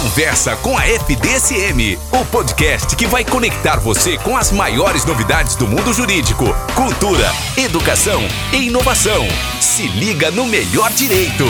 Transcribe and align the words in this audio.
Conversa 0.00 0.56
com 0.56 0.78
a 0.78 0.86
FDSM, 0.86 1.98
o 2.10 2.24
podcast 2.32 2.96
que 2.96 3.06
vai 3.06 3.22
conectar 3.22 3.78
você 3.78 4.16
com 4.16 4.34
as 4.34 4.50
maiores 4.50 5.04
novidades 5.04 5.56
do 5.56 5.68
mundo 5.68 5.92
jurídico, 5.92 6.44
cultura, 6.74 7.26
educação 7.62 8.22
e 8.50 8.68
inovação. 8.68 9.28
Se 9.60 9.86
liga 9.88 10.30
no 10.30 10.46
melhor 10.46 10.90
direito. 10.92 11.44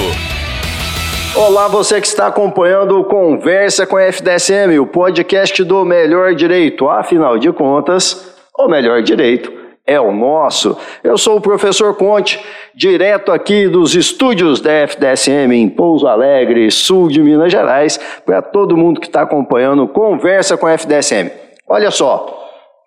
Olá, 1.37 1.69
você 1.69 2.01
que 2.01 2.09
está 2.09 2.27
acompanhando 2.27 2.99
o 2.99 3.05
Conversa 3.05 3.87
com 3.87 3.97
a 3.97 4.03
FDSM, 4.03 4.81
o 4.81 4.87
podcast 4.87 5.63
do 5.63 5.85
melhor 5.85 6.35
direito. 6.35 6.89
Afinal 6.89 7.39
de 7.39 7.53
contas, 7.53 8.35
o 8.59 8.67
melhor 8.67 9.01
direito 9.01 9.60
é 9.91 10.01
o 10.01 10.13
nosso. 10.13 10.79
Eu 11.03 11.19
sou 11.19 11.39
o 11.39 11.41
professor 11.41 11.97
Conte, 11.97 12.39
direto 12.73 13.33
aqui 13.33 13.67
dos 13.67 13.97
estúdios 13.97 14.61
da 14.61 14.71
FDSM 14.87 15.53
em 15.53 15.69
Pouso 15.69 16.07
Alegre, 16.07 16.71
sul 16.71 17.09
de 17.09 17.21
Minas 17.21 17.51
Gerais, 17.51 17.99
para 18.25 18.41
todo 18.41 18.77
mundo 18.77 19.01
que 19.01 19.09
está 19.09 19.23
acompanhando 19.23 19.89
Conversa 19.89 20.57
com 20.57 20.69
a 20.69 20.79
FDSM. 20.79 21.33
Olha 21.67 21.91
só, 21.91 22.39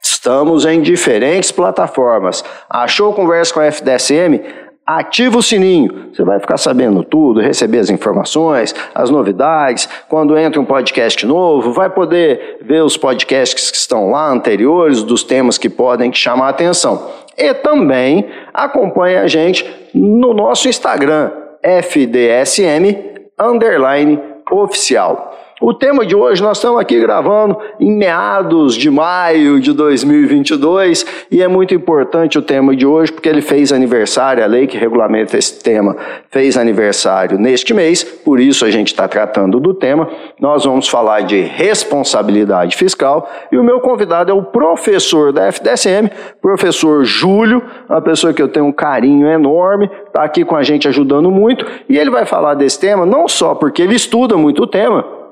estamos 0.02 0.66
em 0.66 0.82
diferentes 0.82 1.52
plataformas. 1.52 2.42
Achou 2.70 3.12
Conversa 3.12 3.54
com 3.54 3.60
a 3.60 3.66
FDSM? 3.66 4.40
Ativa 4.86 5.38
o 5.38 5.42
sininho, 5.42 6.10
você 6.12 6.24
vai 6.26 6.42
ficar 6.42 6.58
sabendo 6.58 7.06
tudo, 7.06 7.40
receber 7.40 7.80
as 7.80 7.90
informações, 7.90 8.76
as 8.94 9.10
novidades. 9.10 9.88
Quando 10.10 10.38
entra 10.38 10.60
um 10.60 10.66
podcast 10.66 11.26
novo, 11.26 11.72
vai 11.72 11.90
poder 11.90 12.58
ver 12.62 12.84
os 12.84 12.98
podcasts 12.98 13.72
que 13.72 13.78
estão 13.78 14.12
lá 14.12 14.30
anteriores, 14.30 15.02
dos 15.02 15.24
temas 15.24 15.58
que 15.58 15.70
podem 15.70 16.12
te 16.12 16.20
chamar 16.20 16.48
a 16.48 16.50
atenção. 16.50 17.10
E 17.38 17.54
também 17.54 18.30
acompanhe 18.54 19.16
a 19.16 19.26
gente 19.26 19.66
no 19.94 20.34
nosso 20.34 20.68
Instagram, 20.68 21.32
FDSM 21.64 23.14
underline 23.40 24.20
oficial. 24.52 25.34
O 25.66 25.74
tema 25.74 26.06
de 26.06 26.14
hoje 26.14 26.44
nós 26.44 26.58
estamos 26.58 26.78
aqui 26.78 27.00
gravando 27.00 27.58
em 27.80 27.90
meados 27.90 28.76
de 28.76 28.90
maio 28.90 29.62
de 29.62 29.72
2022 29.72 31.06
e 31.32 31.42
é 31.42 31.48
muito 31.48 31.74
importante 31.74 32.38
o 32.38 32.42
tema 32.42 32.76
de 32.76 32.86
hoje 32.86 33.14
porque 33.14 33.30
ele 33.30 33.42
fez 33.42 33.72
aniversário, 33.72 34.44
a 34.44 34.46
lei 34.46 34.68
que 34.68 34.78
regulamenta 34.78 35.38
esse 35.38 35.64
tema 35.64 35.96
fez 36.30 36.58
aniversário 36.58 37.40
neste 37.40 37.74
mês, 37.74 38.04
por 38.04 38.42
isso 38.42 38.66
a 38.66 38.72
gente 38.72 38.88
está 38.88 39.08
tratando 39.08 39.58
do 39.58 39.74
tema. 39.74 40.10
Nós 40.38 40.66
vamos 40.66 40.90
falar 40.90 41.22
de 41.22 41.40
responsabilidade 41.40 42.76
fiscal 42.76 43.32
e 43.50 43.58
o 43.58 43.64
meu 43.64 43.80
convidado 43.80 44.34
é 44.34 44.36
o 44.36 44.44
professor 44.44 45.32
da 45.32 45.50
FDSM, 45.50 46.10
professor 46.42 47.06
Júlio, 47.06 47.64
uma 47.90 48.02
pessoa 48.02 48.34
que 48.34 48.42
eu 48.42 48.50
tenho 48.50 48.66
um 48.66 48.74
carinho 48.74 49.28
enorme, 49.30 49.90
está 50.08 50.26
aqui 50.26 50.44
com 50.44 50.58
a 50.58 50.64
gente 50.64 50.90
ajudando 50.90 51.32
muito 51.32 51.66
e 51.88 51.98
ele 51.98 52.10
vai 52.10 52.26
falar 52.26 52.54
desse 52.54 52.78
tema 52.78 53.06
não 53.06 53.30
só 53.30 53.56
porque 53.56 53.82
ele 53.82 53.96
estuda 53.96 54.36
muito 54.36 54.64
o 54.64 54.68
tema, 54.68 55.23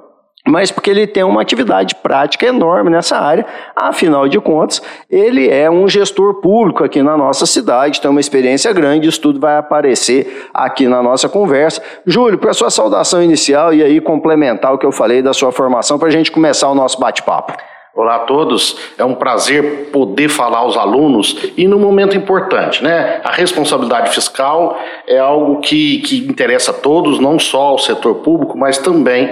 mas 0.47 0.71
porque 0.71 0.89
ele 0.89 1.05
tem 1.05 1.23
uma 1.23 1.41
atividade 1.41 1.95
prática 1.95 2.45
enorme 2.45 2.89
nessa 2.89 3.17
área. 3.17 3.45
Afinal 3.75 4.27
de 4.27 4.39
contas, 4.39 4.81
ele 5.09 5.47
é 5.49 5.69
um 5.69 5.87
gestor 5.87 6.35
público 6.41 6.83
aqui 6.83 7.01
na 7.01 7.15
nossa 7.15 7.45
cidade, 7.45 8.01
tem 8.01 8.09
uma 8.09 8.19
experiência 8.19 8.73
grande, 8.73 9.07
isso 9.07 9.21
tudo 9.21 9.39
vai 9.39 9.57
aparecer 9.57 10.49
aqui 10.53 10.87
na 10.87 11.01
nossa 11.03 11.29
conversa. 11.29 11.81
Júlio, 12.05 12.37
para 12.37 12.51
a 12.51 12.55
sua 12.55 12.69
saudação 12.69 13.21
inicial 13.21 13.73
e 13.73 13.83
aí 13.83 14.01
complementar 14.01 14.73
o 14.73 14.77
que 14.77 14.85
eu 14.85 14.91
falei 14.91 15.21
da 15.21 15.33
sua 15.33 15.51
formação 15.51 15.99
para 15.99 16.07
a 16.07 16.11
gente 16.11 16.31
começar 16.31 16.69
o 16.69 16.75
nosso 16.75 16.99
bate-papo. 16.99 17.53
Olá 17.93 18.15
a 18.15 18.19
todos, 18.19 18.77
é 18.97 19.03
um 19.03 19.13
prazer 19.13 19.89
poder 19.91 20.29
falar 20.29 20.59
aos 20.59 20.77
alunos 20.77 21.51
e 21.57 21.67
num 21.67 21.77
momento 21.77 22.15
importante, 22.15 22.81
né? 22.81 23.19
A 23.21 23.33
responsabilidade 23.33 24.11
fiscal 24.11 24.79
é 25.05 25.19
algo 25.19 25.59
que, 25.59 25.99
que 25.99 26.19
interessa 26.19 26.71
a 26.71 26.73
todos, 26.73 27.19
não 27.19 27.37
só 27.37 27.63
ao 27.63 27.77
setor 27.77 28.15
público, 28.15 28.57
mas 28.57 28.77
também 28.77 29.29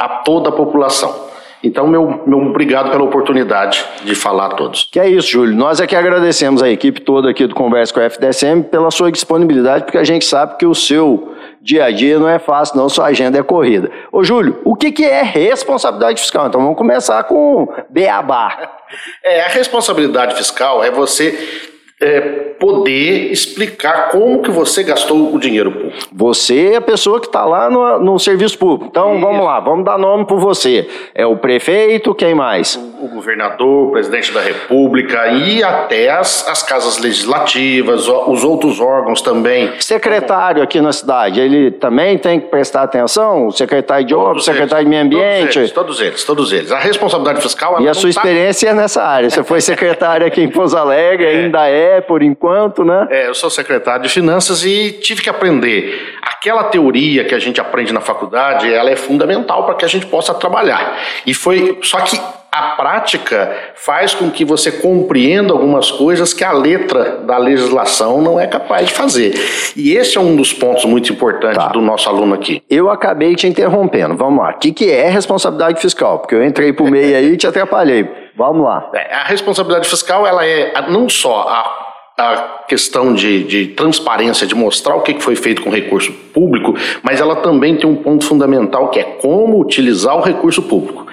a 0.00 0.08
toda 0.08 0.48
a 0.48 0.52
população. 0.52 1.30
Então, 1.62 1.86
meu, 1.86 2.22
meu 2.26 2.38
obrigado 2.38 2.90
pela 2.90 3.04
oportunidade 3.04 3.84
de 4.02 4.14
falar 4.14 4.46
a 4.46 4.48
todos. 4.50 4.88
Que 4.90 4.98
é 4.98 5.08
isso, 5.08 5.28
Júlio. 5.28 5.54
Nós 5.54 5.78
é 5.78 5.86
que 5.86 5.94
agradecemos 5.94 6.62
a 6.62 6.70
equipe 6.70 7.00
toda 7.02 7.28
aqui 7.28 7.46
do 7.46 7.54
Conversa 7.54 7.92
com 7.92 8.00
a 8.00 8.04
FDSM 8.04 8.62
pela 8.62 8.90
sua 8.90 9.12
disponibilidade, 9.12 9.84
porque 9.84 9.98
a 9.98 10.04
gente 10.04 10.24
sabe 10.24 10.56
que 10.56 10.64
o 10.64 10.74
seu 10.74 11.34
dia 11.60 11.84
a 11.84 11.90
dia 11.90 12.18
não 12.18 12.28
é 12.28 12.38
fácil, 12.38 12.78
não, 12.78 12.88
sua 12.88 13.06
agenda 13.06 13.38
é 13.38 13.42
corrida. 13.42 13.90
Ô, 14.10 14.24
Júlio, 14.24 14.58
o 14.64 14.74
que, 14.74 14.90
que 14.90 15.04
é 15.04 15.22
responsabilidade 15.22 16.18
fiscal? 16.18 16.46
Então, 16.46 16.62
vamos 16.62 16.78
começar 16.78 17.22
com 17.24 17.68
Beabá. 17.90 18.78
É, 19.22 19.42
a 19.42 19.48
responsabilidade 19.48 20.34
fiscal 20.36 20.82
é 20.82 20.90
você 20.90 21.70
é, 22.00 22.20
poder 22.58 23.30
explicar 23.30 24.08
como 24.08 24.40
que 24.40 24.50
você 24.50 24.82
gastou 24.82 25.34
o 25.34 25.38
dinheiro 25.38 25.70
público. 25.70 25.98
Você 26.10 26.72
é 26.72 26.76
a 26.76 26.80
pessoa 26.80 27.20
que 27.20 27.26
está 27.26 27.44
lá 27.44 27.68
no, 27.68 27.98
no, 27.98 28.18
serviço 28.18 28.58
público. 28.58 28.86
Então 28.90 29.12
Isso. 29.12 29.20
vamos 29.20 29.44
lá, 29.44 29.60
vamos 29.60 29.84
dar 29.84 29.98
nome 29.98 30.24
para 30.24 30.36
você. 30.36 30.88
É 31.14 31.26
o 31.26 31.36
prefeito, 31.36 32.14
quem 32.14 32.34
mais? 32.34 32.76
O, 32.76 33.04
o, 33.04 33.08
governador, 33.08 33.88
o 33.88 33.92
presidente 33.92 34.32
da 34.32 34.40
república 34.40 35.28
e 35.28 35.62
até 35.62 36.10
as, 36.10 36.48
as 36.48 36.62
casas 36.62 36.98
legislativas, 36.98 38.08
os 38.08 38.44
outros 38.44 38.80
órgãos 38.80 39.20
também. 39.20 39.70
Secretário 39.78 40.62
aqui 40.62 40.80
na 40.80 40.92
cidade, 40.92 41.38
ele 41.38 41.70
também 41.70 42.16
tem 42.16 42.40
que 42.40 42.46
prestar 42.46 42.82
atenção? 42.82 43.48
O 43.48 43.52
secretário 43.52 44.06
de 44.06 44.14
obras, 44.14 44.46
secretário 44.46 44.84
de 44.84 44.90
meio 44.90 45.02
ambiente? 45.02 45.52
Todos 45.52 45.56
eles, 45.56 45.72
todos 45.72 46.00
eles, 46.00 46.24
todos 46.24 46.52
eles. 46.52 46.72
A 46.72 46.78
responsabilidade 46.78 47.42
fiscal... 47.42 47.78
E 47.82 47.88
a 47.88 47.92
sua 47.92 48.10
tá... 48.10 48.20
experiência 48.20 48.70
é 48.70 48.74
nessa 48.74 49.02
área. 49.02 49.28
Você 49.28 49.44
foi 49.44 49.60
secretário 49.60 50.26
aqui 50.26 50.40
em 50.40 50.48
Pouso 50.48 50.78
Alegre, 50.78 51.26
é. 51.28 51.30
ainda 51.30 51.68
é 51.68 51.89
por 51.98 52.22
enquanto, 52.22 52.84
né? 52.84 53.06
É, 53.08 53.28
eu 53.28 53.34
sou 53.34 53.48
secretário 53.48 54.02
de 54.02 54.10
finanças 54.10 54.62
e 54.66 54.92
tive 54.92 55.22
que 55.22 55.30
aprender. 55.30 56.18
Aquela 56.20 56.64
teoria 56.64 57.24
que 57.24 57.34
a 57.34 57.38
gente 57.38 57.58
aprende 57.58 57.90
na 57.90 58.02
faculdade, 58.02 58.70
ela 58.70 58.90
é 58.90 58.96
fundamental 58.96 59.64
para 59.64 59.74
que 59.76 59.84
a 59.86 59.88
gente 59.88 60.04
possa 60.04 60.34
trabalhar. 60.34 60.98
E 61.24 61.32
foi, 61.32 61.78
só 61.82 62.00
que 62.00 62.20
a 62.52 62.70
prática 62.70 63.56
faz 63.76 64.12
com 64.12 64.28
que 64.28 64.44
você 64.44 64.72
compreenda 64.72 65.52
algumas 65.52 65.90
coisas 65.90 66.34
que 66.34 66.42
a 66.42 66.52
letra 66.52 67.18
da 67.18 67.38
legislação 67.38 68.20
não 68.20 68.40
é 68.40 68.46
capaz 68.46 68.88
de 68.88 68.92
fazer. 68.92 69.34
E 69.76 69.92
esse 69.92 70.18
é 70.18 70.20
um 70.20 70.34
dos 70.34 70.52
pontos 70.52 70.84
muito 70.84 71.12
importantes 71.12 71.56
tá. 71.56 71.68
do 71.68 71.80
nosso 71.80 72.08
aluno 72.08 72.34
aqui. 72.34 72.60
Eu 72.68 72.90
acabei 72.90 73.36
te 73.36 73.46
interrompendo. 73.46 74.16
Vamos 74.16 74.42
lá. 74.42 74.50
O 74.50 74.58
que, 74.58 74.72
que 74.72 74.90
é 74.90 75.08
responsabilidade 75.08 75.80
fiscal? 75.80 76.18
Porque 76.18 76.34
eu 76.34 76.44
entrei 76.44 76.72
por 76.72 76.90
meio 76.90 77.16
aí 77.16 77.32
e 77.32 77.36
te 77.36 77.46
atrapalhei. 77.46 78.19
Vamos 78.36 78.64
lá. 78.64 78.90
É, 78.94 79.14
a 79.14 79.24
responsabilidade 79.24 79.88
fiscal 79.88 80.26
ela 80.26 80.44
é 80.44 80.72
não 80.88 81.08
só 81.08 81.42
a 81.48 81.90
a 82.20 82.64
questão 82.68 83.14
de, 83.14 83.44
de, 83.44 83.66
transparência, 83.68 84.46
de 84.46 84.54
mostrar 84.54 84.94
o 84.94 85.00
que 85.00 85.18
foi 85.20 85.34
feito 85.34 85.62
com 85.62 85.70
recurso 85.70 86.12
público, 86.34 86.74
mas 87.02 87.20
ela 87.20 87.36
também 87.36 87.76
tem 87.76 87.88
um 87.88 87.96
ponto 87.96 88.24
fundamental 88.26 88.88
que 88.88 89.00
é 89.00 89.04
como 89.04 89.58
utilizar 89.58 90.16
o 90.16 90.20
recurso 90.20 90.62
público. 90.62 91.06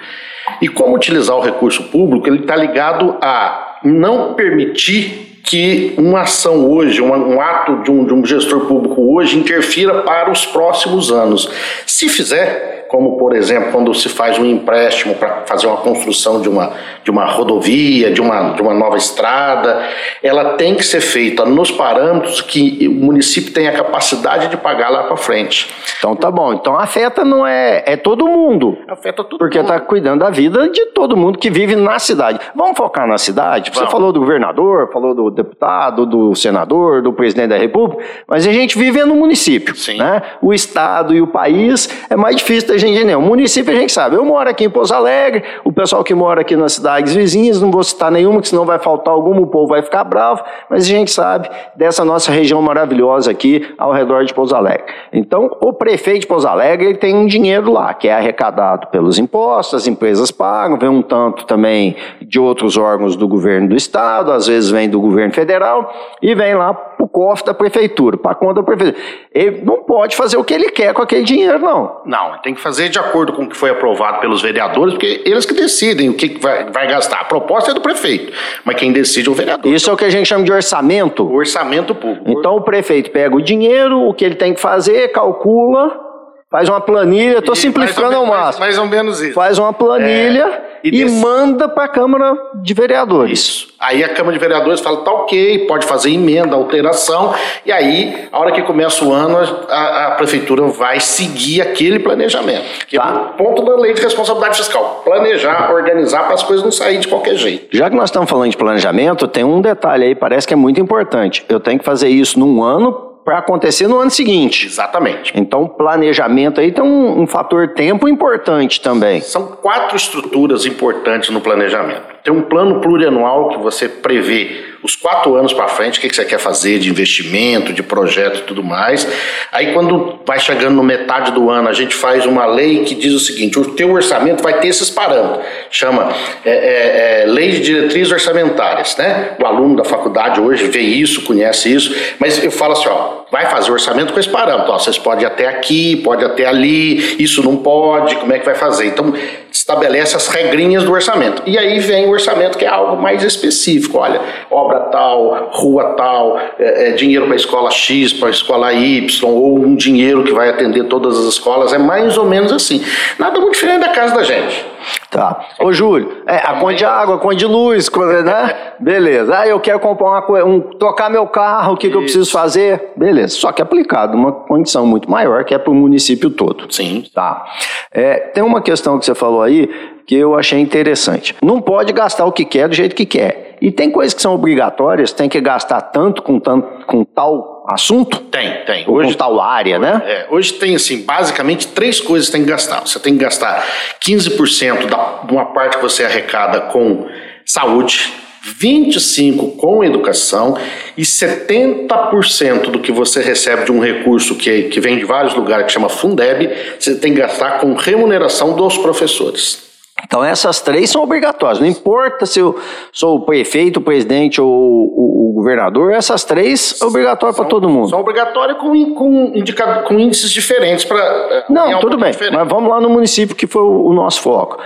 E 0.60 0.68
como 0.68 0.94
utilizar 0.94 1.36
o 1.36 1.40
recurso 1.40 1.84
público, 1.84 2.28
ele 2.28 2.40
está 2.40 2.54
ligado 2.54 3.16
a 3.22 3.78
não 3.82 4.34
permitir 4.34 5.40
que 5.44 5.94
uma 5.96 6.22
ação 6.22 6.70
hoje, 6.70 7.00
um, 7.00 7.34
um 7.34 7.40
ato 7.40 7.82
de 7.82 7.90
um, 7.90 8.04
de 8.04 8.12
um 8.12 8.24
gestor 8.24 8.66
público 8.66 9.14
hoje 9.14 9.38
interfira 9.38 10.02
para 10.02 10.30
os 10.30 10.44
próximos 10.44 11.10
anos. 11.10 11.50
Se 11.86 12.08
fizer, 12.08 12.77
como 12.88 13.18
por 13.18 13.34
exemplo 13.34 13.72
quando 13.72 13.94
se 13.94 14.08
faz 14.08 14.38
um 14.38 14.44
empréstimo 14.44 15.14
para 15.14 15.42
fazer 15.46 15.66
uma 15.66 15.76
construção 15.76 16.40
de 16.40 16.48
uma, 16.48 16.72
de 17.04 17.10
uma 17.10 17.26
rodovia, 17.26 18.10
de 18.10 18.20
uma, 18.20 18.50
de 18.50 18.62
uma 18.62 18.74
nova 18.74 18.96
estrada, 18.96 19.82
ela 20.22 20.54
tem 20.54 20.74
que 20.74 20.84
ser 20.84 21.00
feita 21.00 21.44
nos 21.44 21.70
parâmetros 21.70 22.40
que 22.40 22.88
o 22.88 23.04
município 23.04 23.52
tem 23.52 23.68
a 23.68 23.72
capacidade 23.72 24.48
de 24.48 24.56
pagar 24.56 24.88
lá 24.88 25.04
para 25.04 25.16
frente. 25.16 25.68
Então 25.98 26.16
tá 26.16 26.30
bom. 26.30 26.52
Então 26.52 26.78
afeta 26.78 27.24
não 27.24 27.46
é 27.46 27.82
é 27.86 27.96
todo 27.96 28.26
mundo. 28.26 28.78
Afeta 28.88 29.24
todo 29.24 29.38
porque 29.38 29.58
mundo. 29.58 29.66
Porque 29.66 29.74
está 29.74 29.80
cuidando 29.80 30.20
da 30.20 30.30
vida 30.30 30.68
de 30.68 30.86
todo 30.86 31.16
mundo 31.16 31.38
que 31.38 31.50
vive 31.50 31.76
na 31.76 31.98
cidade. 31.98 32.40
Vamos 32.54 32.76
focar 32.76 33.06
na 33.06 33.18
cidade. 33.18 33.70
Você 33.70 33.80
Vamos. 33.80 33.92
falou 33.92 34.12
do 34.12 34.20
governador, 34.20 34.90
falou 34.92 35.14
do 35.14 35.30
deputado, 35.30 36.06
do 36.06 36.34
senador, 36.34 37.02
do 37.02 37.12
presidente 37.12 37.48
da 37.48 37.58
república, 37.58 38.02
mas 38.26 38.46
a 38.46 38.52
gente 38.52 38.78
vive 38.78 39.04
no 39.04 39.14
município, 39.14 39.74
Sim. 39.76 39.98
né? 39.98 40.22
O 40.40 40.52
estado 40.52 41.14
e 41.14 41.20
o 41.20 41.26
país 41.26 41.88
é 42.08 42.16
mais 42.16 42.36
difícil 42.36 42.68
da 42.68 42.77
gente 42.78 42.96
entender. 42.96 43.16
O 43.16 43.22
município 43.22 43.72
a 43.72 43.76
gente 43.76 43.92
sabe. 43.92 44.16
Eu 44.16 44.24
moro 44.24 44.48
aqui 44.48 44.64
em 44.64 44.70
Pouso 44.70 44.94
Alegre, 44.94 45.42
o 45.64 45.72
pessoal 45.72 46.02
que 46.04 46.14
mora 46.14 46.40
aqui 46.40 46.56
nas 46.56 46.74
cidades 46.74 47.14
vizinhas, 47.14 47.60
não 47.60 47.70
vou 47.70 47.82
citar 47.82 48.10
nenhuma, 48.10 48.40
que 48.40 48.48
senão 48.48 48.64
vai 48.64 48.78
faltar 48.78 49.12
alguma, 49.12 49.40
o 49.40 49.46
povo 49.46 49.68
vai 49.68 49.82
ficar 49.82 50.04
bravo, 50.04 50.42
mas 50.68 50.84
a 50.84 50.86
gente 50.86 51.10
sabe 51.10 51.48
dessa 51.76 52.04
nossa 52.04 52.30
região 52.30 52.60
maravilhosa 52.62 53.30
aqui 53.30 53.74
ao 53.78 53.92
redor 53.92 54.24
de 54.24 54.34
Pouso 54.34 54.54
Alegre. 54.54 54.84
Então, 55.12 55.56
o 55.60 55.72
prefeito 55.72 56.20
de 56.20 56.26
Pouso 56.26 56.46
Alegre 56.46 56.88
ele 56.88 56.98
tem 56.98 57.14
um 57.14 57.26
dinheiro 57.26 57.72
lá, 57.72 57.94
que 57.94 58.08
é 58.08 58.14
arrecadado 58.14 58.88
pelos 58.88 59.18
impostos, 59.18 59.82
as 59.82 59.86
empresas 59.86 60.30
pagam, 60.30 60.78
vem 60.78 60.88
um 60.88 61.02
tanto 61.02 61.44
também 61.44 61.96
de 62.22 62.38
outros 62.38 62.76
órgãos 62.76 63.16
do 63.16 63.26
governo 63.26 63.68
do 63.68 63.76
estado, 63.76 64.32
às 64.32 64.46
vezes 64.46 64.70
vem 64.70 64.88
do 64.88 65.00
governo 65.00 65.32
federal, 65.32 65.92
e 66.22 66.34
vem 66.34 66.54
lá 66.54 66.72
para 66.72 67.04
o 67.04 67.08
cofre 67.08 67.46
da 67.46 67.54
prefeitura, 67.54 68.16
para 68.16 68.32
a 68.32 68.34
conta 68.34 68.54
da 68.54 68.62
prefeitura. 68.62 69.02
Ele 69.32 69.62
não 69.64 69.78
pode 69.84 70.16
fazer 70.16 70.36
o 70.36 70.44
que 70.44 70.54
ele 70.54 70.70
quer 70.70 70.92
com 70.92 71.02
aquele 71.02 71.24
dinheiro, 71.24 71.58
não. 71.58 72.00
Não, 72.04 72.38
tem 72.42 72.54
que 72.54 72.60
fazer 72.60 72.67
de 72.76 72.98
acordo 72.98 73.32
com 73.32 73.44
o 73.44 73.48
que 73.48 73.56
foi 73.56 73.70
aprovado 73.70 74.20
pelos 74.20 74.42
vereadores, 74.42 74.94
porque 74.94 75.22
eles 75.24 75.44
que 75.44 75.54
decidem 75.54 76.08
o 76.08 76.14
que 76.14 76.38
vai, 76.40 76.70
vai 76.70 76.86
gastar. 76.86 77.20
A 77.20 77.24
proposta 77.24 77.70
é 77.70 77.74
do 77.74 77.80
prefeito, 77.80 78.32
mas 78.64 78.76
quem 78.76 78.92
decide 78.92 79.28
é 79.28 79.32
o 79.32 79.34
vereador. 79.34 79.72
Isso 79.72 79.90
é 79.90 79.92
o 79.92 79.96
que 79.96 80.04
a 80.04 80.10
gente 80.10 80.26
chama 80.26 80.44
de 80.44 80.52
orçamento. 80.52 81.24
O 81.24 81.34
orçamento 81.34 81.94
público. 81.94 82.30
Então 82.30 82.56
o 82.56 82.60
prefeito 82.60 83.10
pega 83.10 83.34
o 83.34 83.40
dinheiro, 83.40 84.02
o 84.02 84.14
que 84.14 84.24
ele 84.24 84.34
tem 84.34 84.54
que 84.54 84.60
fazer, 84.60 85.08
calcula 85.08 86.07
faz 86.50 86.68
uma 86.68 86.80
planilha, 86.80 87.38
estou 87.38 87.54
simplificando 87.54 88.16
ao 88.16 88.24
máximo. 88.24 88.60
Mais, 88.60 88.76
mais, 88.76 88.78
ou 88.78 88.86
menos 88.86 89.20
isso. 89.20 89.34
Faz 89.34 89.58
uma 89.58 89.72
planilha 89.72 90.44
é, 90.44 90.78
e, 90.82 90.88
e 90.88 91.04
desse... 91.04 91.20
manda 91.20 91.68
para 91.68 91.84
a 91.84 91.88
Câmara 91.88 92.36
de 92.54 92.72
Vereadores. 92.72 93.38
Isso. 93.38 93.68
Aí 93.78 94.02
a 94.02 94.08
Câmara 94.08 94.32
de 94.32 94.40
Vereadores 94.40 94.80
fala, 94.80 95.04
tá 95.04 95.12
ok, 95.12 95.66
pode 95.66 95.86
fazer 95.86 96.10
emenda, 96.10 96.56
alteração, 96.56 97.34
e 97.64 97.70
aí, 97.70 98.28
a 98.32 98.38
hora 98.38 98.50
que 98.50 98.62
começa 98.62 99.04
o 99.04 99.12
ano, 99.12 99.38
a, 99.68 100.06
a 100.06 100.10
Prefeitura 100.12 100.64
vai 100.68 101.00
seguir 101.00 101.60
aquele 101.60 101.98
planejamento. 101.98 102.64
Que 102.86 102.96
tá. 102.96 103.04
é 103.08 103.12
o 103.12 103.44
ponto 103.44 103.62
da 103.62 103.76
lei 103.76 103.92
de 103.92 104.00
responsabilidade 104.00 104.56
fiscal. 104.56 105.02
Planejar, 105.04 105.70
organizar 105.70 106.24
para 106.24 106.34
as 106.34 106.42
coisas 106.42 106.64
não 106.64 106.72
saírem 106.72 107.00
de 107.00 107.08
qualquer 107.08 107.36
jeito. 107.36 107.76
Já 107.76 107.90
que 107.90 107.96
nós 107.96 108.08
estamos 108.08 108.28
falando 108.28 108.50
de 108.50 108.56
planejamento, 108.56 109.28
tem 109.28 109.44
um 109.44 109.60
detalhe 109.60 110.06
aí, 110.06 110.14
parece 110.14 110.48
que 110.48 110.54
é 110.54 110.56
muito 110.56 110.80
importante. 110.80 111.44
Eu 111.48 111.60
tenho 111.60 111.78
que 111.78 111.84
fazer 111.84 112.08
isso 112.08 112.38
num 112.38 112.62
ano 112.62 113.07
para 113.28 113.40
acontecer 113.40 113.86
no 113.86 113.98
ano 113.98 114.10
seguinte. 114.10 114.64
Exatamente. 114.64 115.34
Então, 115.36 115.68
planejamento 115.68 116.62
aí 116.62 116.72
tem 116.72 116.82
um, 116.82 117.20
um, 117.20 117.26
fator 117.26 117.68
tempo 117.74 118.08
importante 118.08 118.80
também. 118.80 119.20
São 119.20 119.48
quatro 119.48 119.98
estruturas 119.98 120.64
importantes 120.64 121.28
no 121.28 121.38
planejamento. 121.38 122.04
Tem 122.24 122.32
um 122.32 122.40
plano 122.40 122.80
plurianual 122.80 123.50
que 123.50 123.58
você 123.58 123.86
prevê 123.86 124.67
os 124.82 124.94
quatro 124.94 125.34
anos 125.34 125.52
para 125.52 125.68
frente, 125.68 125.98
o 125.98 126.00
que, 126.00 126.08
que 126.08 126.14
você 126.14 126.24
quer 126.24 126.38
fazer 126.38 126.78
de 126.78 126.88
investimento, 126.88 127.72
de 127.72 127.82
projeto 127.82 128.38
e 128.38 128.42
tudo 128.42 128.62
mais. 128.62 129.06
Aí, 129.50 129.72
quando 129.72 130.20
vai 130.24 130.38
chegando 130.38 130.76
no 130.76 130.82
metade 130.82 131.32
do 131.32 131.50
ano, 131.50 131.68
a 131.68 131.72
gente 131.72 131.94
faz 131.94 132.24
uma 132.26 132.46
lei 132.46 132.84
que 132.84 132.94
diz 132.94 133.12
o 133.12 133.18
seguinte: 133.18 133.58
o 133.58 133.72
teu 133.72 133.92
orçamento 133.92 134.42
vai 134.42 134.60
ter 134.60 134.68
esses 134.68 134.90
parâmetros. 134.90 135.44
Chama 135.70 136.12
é, 136.44 136.50
é, 136.50 137.22
é, 137.22 137.26
Lei 137.26 137.50
de 137.50 137.60
Diretrizes 137.60 138.12
Orçamentárias. 138.12 138.96
Né? 138.96 139.36
O 139.40 139.46
aluno 139.46 139.76
da 139.76 139.84
faculdade 139.84 140.40
hoje 140.40 140.68
vê 140.68 140.80
isso, 140.80 141.22
conhece 141.22 141.72
isso, 141.72 141.94
mas 142.18 142.42
eu 142.42 142.50
falo 142.50 142.72
assim: 142.72 142.88
ó, 142.88 143.24
vai 143.30 143.46
fazer 143.46 143.70
orçamento 143.70 144.12
com 144.12 144.20
esse 144.20 144.28
parâmetro. 144.28 144.72
Ó, 144.72 144.78
vocês 144.78 144.98
podem 144.98 145.24
ir 145.24 145.26
até 145.26 145.48
aqui, 145.48 145.96
pode 145.96 146.24
até 146.24 146.46
ali, 146.46 147.22
isso 147.22 147.42
não 147.42 147.56
pode, 147.56 148.16
como 148.16 148.32
é 148.32 148.38
que 148.38 148.44
vai 148.44 148.54
fazer? 148.54 148.86
Então, 148.86 149.12
estabelece 149.50 150.16
as 150.16 150.28
regrinhas 150.28 150.84
do 150.84 150.92
orçamento. 150.92 151.42
E 151.46 151.58
aí 151.58 151.78
vem 151.78 152.06
o 152.06 152.10
orçamento 152.10 152.58
que 152.58 152.64
é 152.64 152.68
algo 152.68 153.00
mais 153.00 153.22
específico. 153.22 153.98
Olha, 153.98 154.20
obra 154.50 154.80
tal, 154.80 155.50
rua 155.52 155.94
tal, 155.96 156.38
é, 156.58 156.88
é 156.88 156.92
dinheiro 156.92 157.26
para 157.26 157.34
a 157.34 157.36
escola 157.36 157.70
X, 157.70 158.12
para 158.12 158.28
a 158.28 158.30
escola 158.30 158.72
Y, 158.72 159.24
ou 159.24 159.58
um 159.58 159.74
dinheiro 159.74 160.24
que 160.24 160.32
vai 160.32 160.50
atender 160.50 160.84
todas 160.84 161.18
as 161.18 161.24
escolas. 161.24 161.72
É 161.72 161.78
mais 161.78 162.16
ou 162.16 162.24
menos 162.24 162.52
assim. 162.52 162.84
Nada 163.18 163.40
muito 163.40 163.54
diferente 163.54 163.80
da 163.80 163.88
casa 163.88 164.14
da 164.14 164.22
gente. 164.22 164.64
Tá. 165.10 165.40
Ô, 165.58 165.72
Júlio, 165.72 166.22
é, 166.26 166.36
a 166.36 166.60
conta 166.60 166.74
de 166.74 166.84
água, 166.84 167.14
a 167.14 167.18
conta 167.18 167.36
de 167.36 167.46
luz, 167.46 167.90
né? 168.24 168.72
Beleza. 168.78 169.38
Ah, 169.38 169.46
eu 169.48 169.58
quero 169.58 169.80
comprar 169.80 170.06
uma 170.06 170.22
coisa, 170.22 170.44
um, 170.46 170.60
trocar 170.60 171.10
meu 171.10 171.26
carro, 171.26 171.72
o 171.72 171.76
que, 171.78 171.88
que 171.88 171.96
eu 171.96 172.02
preciso 172.02 172.30
fazer? 172.30 172.92
Beleza. 172.94 173.34
Só 173.34 173.50
que 173.50 173.62
é 173.62 173.64
aplicado 173.64 174.16
uma 174.16 174.32
condição 174.32 174.86
muito 174.86 175.10
maior, 175.10 175.44
que 175.44 175.54
é 175.54 175.58
para 175.58 175.70
o 175.70 175.74
município 175.74 176.28
todo. 176.28 176.70
Sim. 176.72 177.04
Tá. 177.14 177.46
É, 177.90 178.18
tem 178.18 178.42
uma 178.42 178.60
questão 178.60 178.98
que 178.98 179.06
você 179.06 179.14
falou 179.14 179.42
aí 179.42 179.70
que 180.06 180.14
eu 180.14 180.34
achei 180.34 180.60
interessante. 180.60 181.34
Não 181.42 181.60
pode 181.60 181.92
gastar 181.92 182.24
o 182.26 182.32
que 182.32 182.44
quer 182.44 182.68
do 182.68 182.74
jeito 182.74 182.94
que 182.94 183.06
quer. 183.06 183.56
E 183.60 183.72
tem 183.72 183.90
coisas 183.90 184.14
que 184.14 184.22
são 184.22 184.34
obrigatórias, 184.34 185.12
tem 185.12 185.28
que 185.28 185.40
gastar 185.40 185.80
tanto 185.80 186.22
com, 186.22 186.38
tanto, 186.38 186.86
com 186.86 187.04
tal 187.04 187.57
assunto? 187.68 188.18
Tem, 188.18 188.64
tem. 188.64 188.84
Hoje, 188.88 189.12
com 189.12 189.18
tal 189.18 189.40
área, 189.40 189.78
né? 189.78 190.02
É, 190.04 190.26
hoje 190.30 190.54
tem, 190.54 190.74
assim, 190.74 191.02
basicamente 191.02 191.68
três 191.68 192.00
coisas 192.00 192.28
que 192.28 192.32
tem 192.32 192.44
que 192.44 192.50
gastar. 192.50 192.80
Você 192.80 192.98
tem 192.98 193.16
que 193.16 193.22
gastar 193.22 193.64
15% 194.04 194.86
da, 194.86 195.22
de 195.24 195.32
uma 195.32 195.46
parte 195.46 195.76
que 195.76 195.82
você 195.82 196.04
arrecada 196.04 196.62
com 196.62 197.06
saúde, 197.44 198.12
25% 198.60 199.56
com 199.56 199.84
educação 199.84 200.56
e 200.96 201.02
70% 201.02 202.70
do 202.70 202.78
que 202.78 202.90
você 202.90 203.22
recebe 203.22 203.64
de 203.64 203.72
um 203.72 203.80
recurso 203.80 204.34
que, 204.34 204.64
que 204.64 204.80
vem 204.80 204.98
de 204.98 205.04
vários 205.04 205.34
lugares, 205.34 205.66
que 205.66 205.72
chama 205.72 205.88
Fundeb, 205.88 206.50
você 206.78 206.94
tem 206.94 207.12
que 207.12 207.20
gastar 207.20 207.58
com 207.58 207.74
remuneração 207.74 208.54
dos 208.54 208.78
professores. 208.78 209.67
Então 210.04 210.24
essas 210.24 210.60
três 210.60 210.90
são 210.90 211.02
obrigatórias, 211.02 211.60
não 211.60 211.66
importa 211.66 212.24
se 212.24 212.38
eu 212.38 212.58
sou 212.92 213.16
o 213.16 213.20
prefeito, 213.26 213.78
o 213.78 213.82
presidente 213.82 214.40
ou 214.40 214.48
o, 214.48 215.30
o 215.30 215.32
governador, 215.34 215.92
essas 215.92 216.24
três 216.24 216.60
são 216.60 216.88
obrigatórias 216.88 217.36
para 217.36 217.44
todo 217.44 217.68
mundo. 217.68 217.88
São 217.88 218.00
obrigatórias 218.00 218.58
com, 218.58 218.94
com, 218.94 219.32
indicado, 219.34 219.86
com 219.86 219.98
índices 219.98 220.30
diferentes 220.30 220.84
para. 220.84 221.00
Eh, 221.00 221.44
não, 221.50 221.80
tudo 221.80 221.98
bem, 221.98 222.10
diferente. 222.10 222.34
mas 222.34 222.48
vamos 222.48 222.70
lá 222.70 222.80
no 222.80 222.88
município 222.88 223.34
que 223.34 223.46
foi 223.46 223.62
o, 223.62 223.86
o 223.86 223.92
nosso 223.92 224.22
foco. 224.22 224.58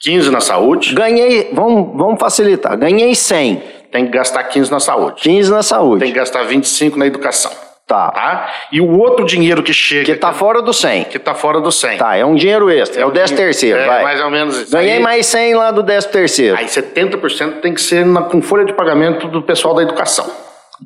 15 0.00 0.30
na 0.30 0.40
saúde. 0.40 0.94
Ganhei, 0.94 1.50
vamos, 1.52 1.96
vamos 1.96 2.20
facilitar, 2.20 2.76
ganhei 2.76 3.14
100. 3.14 3.62
Tem 3.90 4.06
que 4.06 4.12
gastar 4.12 4.44
15 4.44 4.70
na 4.70 4.80
saúde. 4.80 5.22
15 5.22 5.50
na 5.50 5.62
saúde. 5.62 6.00
Tem 6.00 6.12
que 6.12 6.18
gastar 6.18 6.42
25 6.44 6.98
na 6.98 7.06
educação. 7.06 7.50
Tá. 7.86 8.10
tá. 8.10 8.52
E 8.72 8.80
o 8.80 8.98
outro 8.98 9.24
dinheiro 9.24 9.62
que 9.62 9.72
chega. 9.72 10.04
Que 10.04 10.16
tá 10.16 10.32
fora 10.32 10.60
do 10.60 10.72
100. 10.72 11.04
Que 11.04 11.20
tá 11.20 11.34
fora 11.34 11.60
do 11.60 11.70
100. 11.70 11.98
Tá, 11.98 12.16
é 12.16 12.24
um 12.24 12.34
dinheiro 12.34 12.68
extra. 12.68 13.00
É, 13.00 13.04
é 13.04 13.06
o 13.06 13.12
10 13.12 13.30
terceiro, 13.30 13.78
é, 13.78 13.86
vai. 13.86 14.02
mais 14.02 14.20
ou 14.20 14.30
menos 14.30 14.60
isso. 14.62 14.72
Ganhei 14.72 14.94
aí, 14.94 14.98
mais 14.98 15.26
100 15.26 15.54
lá 15.54 15.70
do 15.70 15.84
10 15.84 16.06
terceiro. 16.06 16.56
Aí 16.56 16.66
70% 16.66 17.60
tem 17.60 17.72
que 17.72 17.80
ser 17.80 18.04
na, 18.04 18.22
com 18.22 18.42
folha 18.42 18.64
de 18.64 18.72
pagamento 18.72 19.28
do 19.28 19.40
pessoal 19.40 19.72
da 19.72 19.82
educação. 19.82 20.26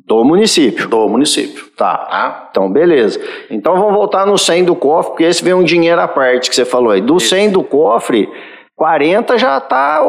Do 0.05 0.23
município. 0.23 0.87
Do 0.87 1.09
município. 1.09 1.65
Tá. 1.75 1.97
tá. 1.97 2.47
Então, 2.51 2.71
beleza. 2.71 3.19
Então 3.49 3.75
vamos 3.75 3.93
voltar 3.95 4.27
no 4.27 4.37
100 4.37 4.65
do 4.65 4.75
cofre, 4.75 5.11
porque 5.11 5.23
esse 5.23 5.43
vem 5.43 5.55
um 5.55 5.63
dinheiro 5.63 5.99
à 5.99 6.07
parte 6.07 6.51
que 6.51 6.55
você 6.55 6.65
falou 6.65 6.91
aí. 6.91 7.01
Do 7.01 7.17
isso. 7.17 7.29
100 7.29 7.49
do 7.49 7.63
cofre, 7.63 8.29
40 8.75 9.39
já 9.39 9.59
tá 9.59 10.01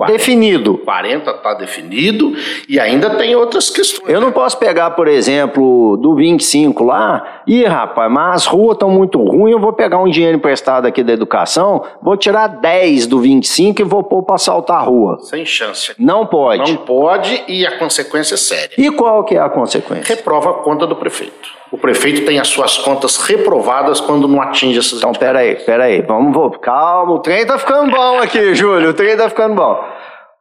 40, 0.00 0.12
definido. 0.12 0.78
40 0.78 1.30
está 1.30 1.54
definido 1.54 2.32
e 2.68 2.80
ainda 2.80 3.10
tem 3.10 3.36
outras 3.36 3.68
questões. 3.68 4.08
Eu 4.08 4.20
não 4.20 4.32
posso 4.32 4.58
pegar, 4.58 4.90
por 4.90 5.06
exemplo, 5.06 5.96
do 5.98 6.14
25 6.14 6.84
lá, 6.84 7.42
e 7.46 7.64
rapaz, 7.64 8.10
mas 8.10 8.34
as 8.36 8.46
ruas 8.46 8.74
estão 8.74 8.90
muito 8.90 9.22
ruins, 9.22 9.52
eu 9.52 9.60
vou 9.60 9.72
pegar 9.72 9.98
um 9.98 10.08
dinheiro 10.08 10.36
emprestado 10.36 10.86
aqui 10.86 11.02
da 11.02 11.12
educação, 11.12 11.82
vou 12.02 12.16
tirar 12.16 12.46
10 12.46 13.06
do 13.06 13.20
25 13.20 13.82
e 13.82 13.84
vou 13.84 14.02
pôr 14.02 14.22
para 14.22 14.36
assaltar 14.36 14.78
a 14.78 14.82
rua. 14.82 15.18
Sem 15.20 15.44
chance. 15.44 15.92
Não 15.98 16.26
pode. 16.26 16.72
Não 16.72 16.78
pode 16.78 17.44
e 17.46 17.66
a 17.66 17.78
consequência 17.78 18.34
é 18.34 18.38
séria. 18.38 18.74
E 18.78 18.90
qual 18.90 19.24
que 19.24 19.36
é 19.36 19.40
a 19.40 19.48
consequência? 19.48 20.14
Reprova 20.14 20.50
a 20.50 20.54
conta 20.54 20.86
do 20.86 20.96
prefeito. 20.96 21.60
O 21.72 21.78
prefeito 21.78 22.24
tem 22.24 22.40
as 22.40 22.48
suas 22.48 22.76
contas 22.78 23.16
reprovadas 23.16 24.00
quando 24.00 24.26
não 24.26 24.42
atinge 24.42 24.78
essas 24.78 24.98
Então, 24.98 25.12
peraí, 25.12 25.54
peraí, 25.54 26.02
vamos, 26.02 26.34
vamos, 26.34 26.56
calma, 26.60 27.12
o 27.12 27.20
trem 27.20 27.46
tá 27.46 27.58
ficando 27.58 27.92
bom 27.92 28.18
aqui, 28.18 28.54
Júlio, 28.54 28.90
o 28.90 28.94
trem 28.94 29.16
tá 29.16 29.28
ficando 29.28 29.54
bom. 29.54 29.80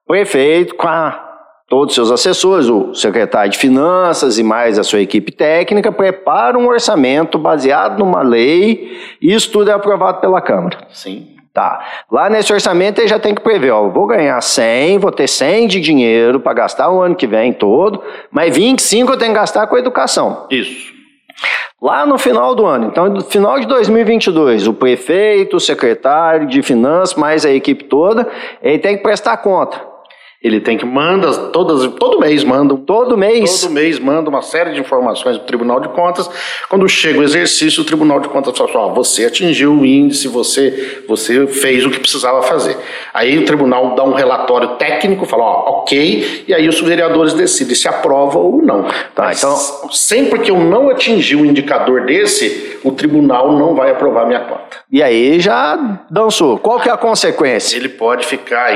Prefeito, 0.07 0.75
com 0.75 0.87
a, 0.87 1.29
todos 1.67 1.89
os 1.89 1.95
seus 1.95 2.11
assessores, 2.11 2.67
o 2.67 2.93
secretário 2.95 3.51
de 3.51 3.57
Finanças 3.57 4.39
e 4.39 4.43
mais 4.43 4.79
a 4.79 4.83
sua 4.83 5.01
equipe 5.01 5.31
técnica, 5.31 5.91
prepara 5.91 6.57
um 6.57 6.67
orçamento 6.67 7.37
baseado 7.37 7.99
numa 7.99 8.21
lei 8.21 8.99
e 9.21 9.33
isso 9.33 9.51
tudo 9.51 9.69
é 9.69 9.73
aprovado 9.73 10.19
pela 10.19 10.41
Câmara. 10.41 10.79
Sim. 10.89 11.35
Tá. 11.53 11.79
Lá 12.11 12.29
nesse 12.29 12.53
orçamento 12.53 12.99
ele 12.99 13.07
já 13.07 13.19
tem 13.19 13.35
que 13.35 13.41
prever, 13.41 13.71
ó, 13.71 13.89
vou 13.89 14.07
ganhar 14.07 14.39
100, 14.39 14.99
vou 14.99 15.11
ter 15.11 15.27
100 15.27 15.67
de 15.67 15.81
dinheiro 15.81 16.39
para 16.39 16.53
gastar 16.53 16.91
o 16.91 17.01
ano 17.01 17.15
que 17.15 17.27
vem 17.27 17.51
todo, 17.51 18.01
mas 18.31 18.55
25 18.55 19.11
eu 19.11 19.17
tenho 19.17 19.33
que 19.33 19.39
gastar 19.39 19.67
com 19.67 19.75
a 19.75 19.79
educação. 19.79 20.47
Isso. 20.49 20.98
Lá 21.81 22.05
no 22.05 22.17
final 22.17 22.53
do 22.53 22.65
ano, 22.65 22.87
então 22.87 23.07
no 23.07 23.21
final 23.21 23.59
de 23.59 23.65
2022, 23.65 24.67
o 24.67 24.73
prefeito, 24.73 25.55
o 25.55 25.59
secretário 25.59 26.45
de 26.45 26.61
finanças, 26.61 27.15
mais 27.15 27.45
a 27.45 27.51
equipe 27.51 27.85
toda, 27.85 28.27
ele 28.61 28.79
tem 28.79 28.97
que 28.97 29.03
prestar 29.03 29.37
conta. 29.37 29.88
Ele 30.41 30.61
tem 30.61 30.77
que 30.77 30.85
manda 30.85 31.33
todas, 31.49 31.85
todo 31.95 32.17
mês 32.17 32.45
manda. 32.45 32.73
Todo 32.77 33.17
mês? 33.17 33.59
Todo 33.59 33.73
mês 33.73 33.99
manda 33.99 34.29
uma 34.29 34.41
série 34.41 34.73
de 34.73 34.79
informações 34.79 35.35
para 35.35 35.43
o 35.43 35.47
Tribunal 35.47 35.81
de 35.81 35.89
Contas. 35.89 36.29
Quando 36.69 36.87
chega 36.87 37.19
o 37.19 37.23
exercício, 37.23 37.81
o 37.81 37.85
Tribunal 37.85 38.21
de 38.21 38.29
Contas 38.29 38.57
fala 38.57 38.85
assim, 38.85 38.95
você 38.95 39.25
atingiu 39.25 39.73
o 39.73 39.85
índice, 39.85 40.29
você, 40.29 41.03
você 41.07 41.45
fez 41.45 41.85
o 41.85 41.89
que 41.89 41.99
precisava 41.99 42.41
fazer. 42.41 42.77
Aí 43.13 43.37
o 43.37 43.43
Tribunal 43.43 43.95
dá 43.95 44.03
um 44.05 44.13
relatório 44.13 44.77
técnico, 44.77 45.25
fala, 45.25 45.43
ó, 45.43 45.81
ok, 45.81 46.45
e 46.47 46.53
aí 46.53 46.69
os 46.69 46.79
vereadores 46.79 47.33
decidem 47.33 47.75
se 47.75 47.89
aprova 47.89 48.39
ou 48.39 48.61
não. 48.61 48.83
Tá, 49.13 49.25
Mas, 49.25 49.39
então... 49.39 49.89
Sempre 49.91 50.39
que 50.39 50.51
eu 50.51 50.59
não 50.59 50.89
atingir 50.89 51.35
o 51.35 51.45
indicador 51.45 52.05
desse, 52.05 52.79
o 52.83 52.91
Tribunal 52.91 53.57
não 53.57 53.75
vai 53.75 53.91
aprovar 53.91 54.25
minha 54.25 54.39
conta. 54.39 54.77
E 54.91 55.03
aí 55.03 55.39
já 55.39 55.75
dançou. 56.09 56.57
Qual 56.57 56.79
que 56.79 56.89
é 56.89 56.91
a 56.91 56.97
consequência? 56.97 57.75
Ele 57.75 57.89
pode 57.89 58.25
ficar, 58.25 58.69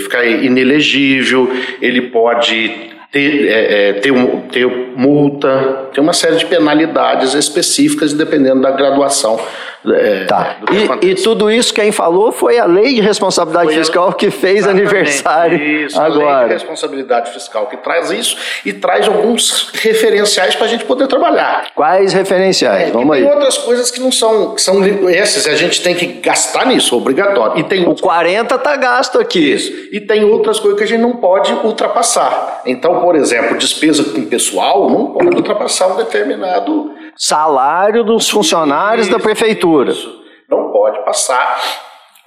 ficar 0.00 0.26
inelegível, 0.32 1.50
ele 1.80 2.02
pode 2.02 2.92
ter, 3.10 3.48
é, 3.48 3.88
é, 3.88 3.92
ter, 3.94 4.10
um, 4.10 4.40
ter 4.40 4.66
multa, 4.96 5.90
tem 5.92 6.02
uma 6.02 6.14
série 6.14 6.36
de 6.36 6.46
penalidades 6.46 7.34
específicas 7.34 8.14
dependendo 8.14 8.62
da 8.62 8.70
graduação. 8.70 9.38
É, 9.84 10.24
tá. 10.24 10.58
E, 11.02 11.08
e, 11.08 11.14
tudo 11.14 11.50
isso 11.50 11.74
quem 11.74 11.90
falou 11.90 12.30
foi 12.30 12.58
a 12.58 12.64
lei 12.64 12.94
de 12.94 13.00
responsabilidade 13.00 13.68
foi 13.68 13.78
fiscal 13.78 14.08
a... 14.08 14.14
que 14.14 14.30
fez 14.30 14.66
aniversário 14.66 15.60
isso, 15.60 16.00
agora. 16.00 16.28
A 16.28 16.38
lei 16.38 16.48
de 16.48 16.54
responsabilidade 16.54 17.32
fiscal 17.32 17.66
que 17.66 17.76
traz 17.76 18.10
isso 18.10 18.36
e 18.64 18.72
traz 18.72 19.08
alguns 19.08 19.70
referenciais 19.74 20.54
para 20.54 20.66
a 20.66 20.68
gente 20.68 20.84
poder 20.84 21.06
trabalhar. 21.08 21.66
Quais 21.74 22.12
referenciais? 22.12 22.88
É, 22.88 22.92
Vamos 22.92 23.16
e 23.16 23.20
aí. 23.20 23.24
Tem 23.24 23.32
outras 23.32 23.58
coisas 23.58 23.90
que 23.90 24.00
não 24.00 24.12
são, 24.12 24.54
que 24.54 24.62
são 24.62 24.84
esses, 25.08 25.46
a 25.46 25.56
gente 25.56 25.82
tem 25.82 25.94
que 25.94 26.06
gastar 26.06 26.66
nisso, 26.66 26.96
obrigatório. 26.96 27.58
E 27.58 27.64
tem 27.64 27.86
o 27.88 27.94
40 27.94 28.58
tá 28.58 28.76
gasto 28.76 29.18
aqui. 29.18 29.52
Isso. 29.52 29.72
E 29.90 30.00
tem 30.00 30.24
outras 30.24 30.60
coisas 30.60 30.78
que 30.78 30.84
a 30.84 30.88
gente 30.88 31.00
não 31.00 31.16
pode 31.16 31.52
ultrapassar. 31.52 32.62
Então, 32.64 33.00
por 33.00 33.16
exemplo, 33.16 33.56
despesa 33.58 34.04
com 34.04 34.24
pessoal 34.26 34.88
não 34.88 35.06
pode 35.06 35.36
ultrapassar 35.36 35.88
um 35.88 35.96
determinado 35.96 36.94
salário 37.16 38.04
dos 38.04 38.28
funcionários 38.28 39.06
Isso, 39.06 39.16
da 39.16 39.22
prefeitura. 39.22 39.90
Isso. 39.90 40.22
Não 40.48 40.70
pode 40.70 41.04
passar, 41.04 41.60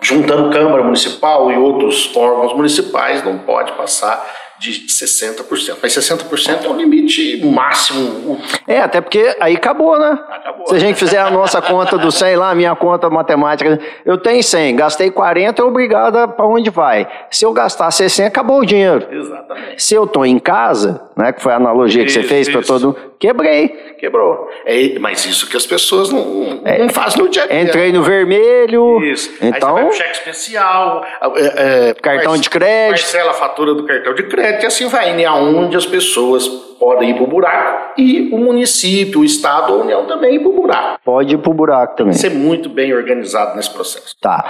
juntando 0.02 0.50
Câmara 0.52 0.84
Municipal 0.84 1.52
e 1.52 1.58
outros 1.58 2.16
órgãos 2.16 2.54
municipais, 2.54 3.24
não 3.24 3.40
pode 3.40 3.72
passar 3.74 4.26
de 4.60 4.88
60%. 4.88 5.78
Mas 5.82 5.94
60% 5.94 6.66
é 6.66 6.70
o 6.70 6.74
limite 6.76 7.44
máximo. 7.46 8.40
É, 8.68 8.80
até 8.80 9.02
porque 9.02 9.36
aí 9.40 9.56
acabou, 9.56 10.00
né? 10.00 10.18
Acabou. 10.30 10.68
Se 10.68 10.76
a 10.76 10.80
gente 10.80 10.98
fizer 10.98 11.20
a 11.20 11.30
nossa 11.30 11.62
conta 11.62 11.98
do 11.98 12.12
100 12.12 12.36
lá, 12.38 12.56
minha 12.56 12.76
conta 12.76 13.10
matemática, 13.10 13.80
eu 14.06 14.18
tenho 14.18 14.42
100, 14.42 14.76
gastei 14.76 15.12
40, 15.12 15.62
é 15.62 15.66
obrigada 15.66 16.28
para 16.28 16.46
onde 16.46 16.70
vai. 16.70 17.08
Se 17.30 17.46
eu 17.46 17.52
gastar 17.54 17.92
60, 17.92 18.28
acabou 18.28 18.60
o 18.60 18.66
dinheiro. 18.66 19.06
Exatamente. 19.12 19.84
Se 19.84 19.94
eu 19.94 20.08
tô 20.08 20.24
em 20.26 20.40
casa, 20.40 21.02
né, 21.18 21.32
que 21.34 21.42
foi 21.42 21.54
a 21.54 21.58
analogia 21.58 22.04
que 22.04 22.12
você 22.12 22.22
Isso, 22.22 22.30
fez 22.30 22.50
para 22.50 22.62
isso. 22.62 22.74
todo, 22.74 22.98
quebrei. 23.20 23.70
Quebrou. 24.00 24.50
É, 24.66 25.00
mas 25.00 25.26
isso 25.26 25.50
que 25.50 25.56
as 25.56 25.66
pessoas 25.66 26.12
não, 26.12 26.62
não 26.80 26.90
fazem 26.90 27.22
no 27.22 27.30
dia 27.30 27.44
a 27.44 27.48
dia. 27.48 27.62
Entrei 27.62 27.92
no 27.92 28.04
vermelho. 28.04 29.04
Isso. 29.04 29.32
Aí 29.42 29.52
você 29.52 29.58
Então, 29.58 29.74
vai 29.74 29.86
pro 29.86 29.94
cheque 29.94 30.12
especial, 30.12 31.06
é, 31.36 31.90
é, 31.90 31.94
Cartão 31.94 32.38
de 32.38 32.50
crédito. 32.50 33.02
Parcela 33.02 33.32
a 33.32 33.34
fatura 33.34 33.74
do 33.74 33.86
cartão 33.86 34.14
de 34.14 34.24
crédito 34.24 34.45
e 34.50 34.66
assim 34.66 34.88
vai, 34.88 35.16
né? 35.16 35.26
Aonde 35.26 35.76
as 35.78 35.86
pessoas 35.86 36.48
podem 36.80 37.12
ir 37.12 37.14
pro 37.16 37.28
buraco 37.28 37.94
e 38.00 38.30
o 38.34 38.38
município, 38.38 39.22
o 39.22 39.26
estado, 39.26 39.74
a 39.74 39.78
União 39.78 40.06
também 40.06 40.36
ir 40.36 40.40
pro 40.40 40.52
buraco. 40.52 41.00
pode 41.04 41.34
ir 41.34 41.38
pro 41.38 41.54
buraco 41.54 41.96
também. 41.96 42.14
Ser 42.14 42.32
muito 42.32 42.70
bem 42.70 42.94
organizado 42.94 43.56
nesse 43.56 43.70
processo. 43.72 44.16
Tá. 44.22 44.44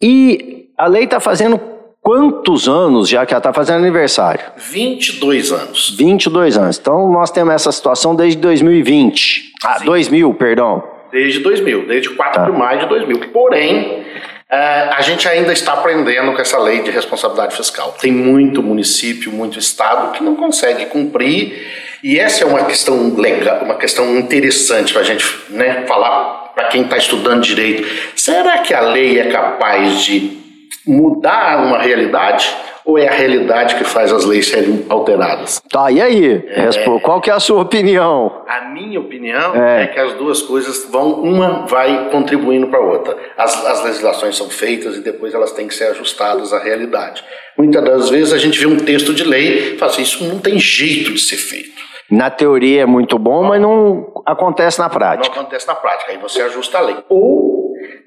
E 0.00 0.66
a 0.76 0.86
lei 0.86 1.06
tá 1.06 1.18
fazendo 1.20 1.58
quantos 2.02 2.68
anos 2.68 3.08
já 3.08 3.26
que 3.26 3.34
ela 3.34 3.40
tá 3.40 3.52
fazendo 3.52 3.78
aniversário? 3.78 4.40
22 4.56 5.52
anos. 5.52 5.94
22 5.96 6.56
anos. 6.56 6.78
Então 6.78 7.10
nós 7.10 7.30
temos 7.30 7.54
essa 7.54 7.72
situação 7.72 8.14
desde 8.14 8.38
2020. 8.40 9.52
Ah, 9.64 9.78
2000, 9.84 10.32
perdão. 10.34 10.82
Desde 11.10 11.40
2000, 11.40 11.86
desde 11.86 12.10
4 12.10 12.40
Tá. 12.44 12.50
de 12.50 12.56
maio 12.56 12.80
de 12.80 12.86
2000. 12.86 13.18
Porém, 13.32 14.04
eh, 14.50 14.88
a 14.96 15.00
gente 15.02 15.28
ainda 15.28 15.52
está 15.52 15.74
aprendendo 15.74 16.32
com 16.32 16.40
essa 16.40 16.58
lei 16.58 16.82
de 16.82 16.90
responsabilidade 16.90 17.54
fiscal. 17.56 17.94
Tem 18.00 18.10
muito 18.12 18.62
município, 18.62 19.30
muito 19.32 19.58
estado 19.58 20.12
que 20.12 20.22
não 20.22 20.34
consegue 20.36 20.86
cumprir. 20.86 21.66
E 22.02 22.18
essa 22.18 22.44
é 22.44 22.46
uma 22.46 22.64
questão 22.64 23.14
legal, 23.16 23.60
uma 23.62 23.74
questão 23.74 24.16
interessante 24.16 24.92
para 24.92 25.02
a 25.02 25.04
gente 25.04 25.24
né, 25.50 25.84
falar 25.86 26.52
para 26.54 26.68
quem 26.68 26.82
está 26.82 26.96
estudando 26.96 27.42
direito. 27.42 27.86
Será 28.16 28.58
que 28.58 28.72
a 28.72 28.80
lei 28.80 29.18
é 29.18 29.30
capaz 29.30 30.02
de 30.02 30.38
mudar 30.86 31.58
uma 31.64 31.78
realidade? 31.78 32.48
Ou 32.84 32.96
é 32.96 33.06
a 33.06 33.12
realidade 33.12 33.74
que 33.74 33.84
faz 33.84 34.10
as 34.10 34.24
leis 34.24 34.48
serem 34.48 34.86
alteradas? 34.88 35.60
Tá, 35.70 35.90
e 35.90 36.00
aí? 36.00 36.42
Respo- 36.54 36.98
Qual 37.00 37.20
que 37.20 37.28
é 37.30 37.34
a 37.34 37.40
sua 37.40 37.60
opinião? 37.60 38.37
Minha 38.78 39.00
opinião 39.00 39.54
É. 39.56 39.84
é. 39.84 39.86
que 39.88 39.98
as 39.98 40.14
duas 40.14 40.40
coisas 40.42 40.86
vão, 40.90 41.20
uma 41.22 41.66
vai 41.66 42.08
contribuindo 42.10 42.68
para 42.68 42.78
a 42.78 42.82
outra. 42.82 43.16
As, 43.36 43.66
as 43.66 43.82
legislações 43.84 44.36
são 44.36 44.48
feitas 44.48 44.96
e 44.96 45.00
depois 45.00 45.34
elas 45.34 45.52
têm 45.52 45.66
que 45.66 45.74
ser 45.74 45.84
ajustadas 45.88 46.52
à 46.52 46.58
realidade. 46.58 47.24
Muitas 47.56 47.82
das 47.84 48.08
vezes 48.10 48.32
a 48.32 48.38
gente 48.38 48.58
vê 48.58 48.66
um 48.66 48.76
texto 48.76 49.12
de 49.12 49.24
lei 49.24 49.74
e 49.74 49.78
fala 49.78 49.90
assim, 49.90 50.02
isso 50.02 50.24
não 50.24 50.38
tem 50.38 50.58
jeito 50.58 51.12
de 51.12 51.20
ser 51.20 51.36
feito. 51.36 51.76
Na 52.10 52.30
teoria 52.30 52.82
é 52.82 52.86
muito 52.86 53.18
bom, 53.18 53.42
mas 53.42 53.60
não 53.60 54.10
acontece 54.24 54.78
na 54.78 54.86
Não 54.88 54.94
prática. 54.94 55.38
acontece 55.40 55.66
na 55.66 55.74
prática, 55.74 56.12
aí 56.12 56.18
você 56.18 56.40
ajusta 56.40 56.78
a 56.78 56.80
lei. 56.80 56.96
Ou 57.08 57.57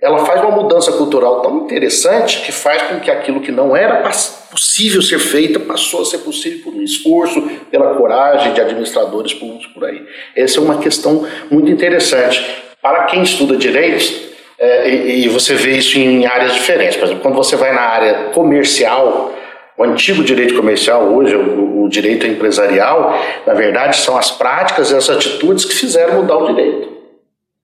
ela 0.02 0.26
faz 0.26 0.42
uma 0.42 0.52
mudança 0.52 0.92
cultural 0.94 1.42
tão 1.42 1.58
interessante 1.60 2.42
que 2.42 2.52
faz 2.52 2.82
com 2.82 3.00
que 3.00 3.12
aquilo 3.12 3.40
que 3.40 3.52
não 3.52 3.76
era 3.76 4.02
possível 4.50 5.00
ser 5.00 5.20
feito 5.20 5.60
passou 5.60 6.02
a 6.02 6.06
ser 6.06 6.18
possível 6.20 6.64
por 6.64 6.74
um 6.74 6.82
esforço, 6.82 7.40
pela 7.70 7.94
coragem 7.94 8.52
de 8.52 8.60
administradores 8.60 9.34
públicos 9.34 9.68
por 9.68 9.86
aí. 9.86 10.04
Essa 10.36 10.60
é 10.60 10.64
uma 10.64 10.80
questão 10.80 11.28
muito 11.52 11.70
interessante. 11.70 12.44
Para 12.82 13.04
quem 13.04 13.22
estuda 13.22 13.56
direitos, 13.56 14.32
é, 14.58 14.90
e, 14.90 15.26
e 15.26 15.30
você 15.30 15.54
vê 15.54 15.78
isso 15.78 16.00
em 16.00 16.26
áreas 16.26 16.56
diferentes. 16.56 16.96
Por 16.96 17.06
exemplo, 17.06 17.22
quando 17.22 17.36
você 17.36 17.56
vai 17.56 17.72
na 17.72 17.82
área 17.82 18.14
comercial, 18.34 19.34
o 19.78 19.84
antigo 19.84 20.24
direito 20.24 20.56
comercial, 20.56 21.04
hoje 21.14 21.36
o, 21.36 21.84
o 21.84 21.90
direito 21.90 22.26
empresarial, 22.26 23.20
na 23.46 23.54
verdade, 23.54 23.98
são 23.98 24.18
as 24.18 24.32
práticas 24.32 24.90
e 24.90 24.96
as 24.96 25.10
atitudes 25.12 25.64
que 25.64 25.76
fizeram 25.76 26.22
mudar 26.22 26.38
o 26.38 26.48
direito. 26.48 27.01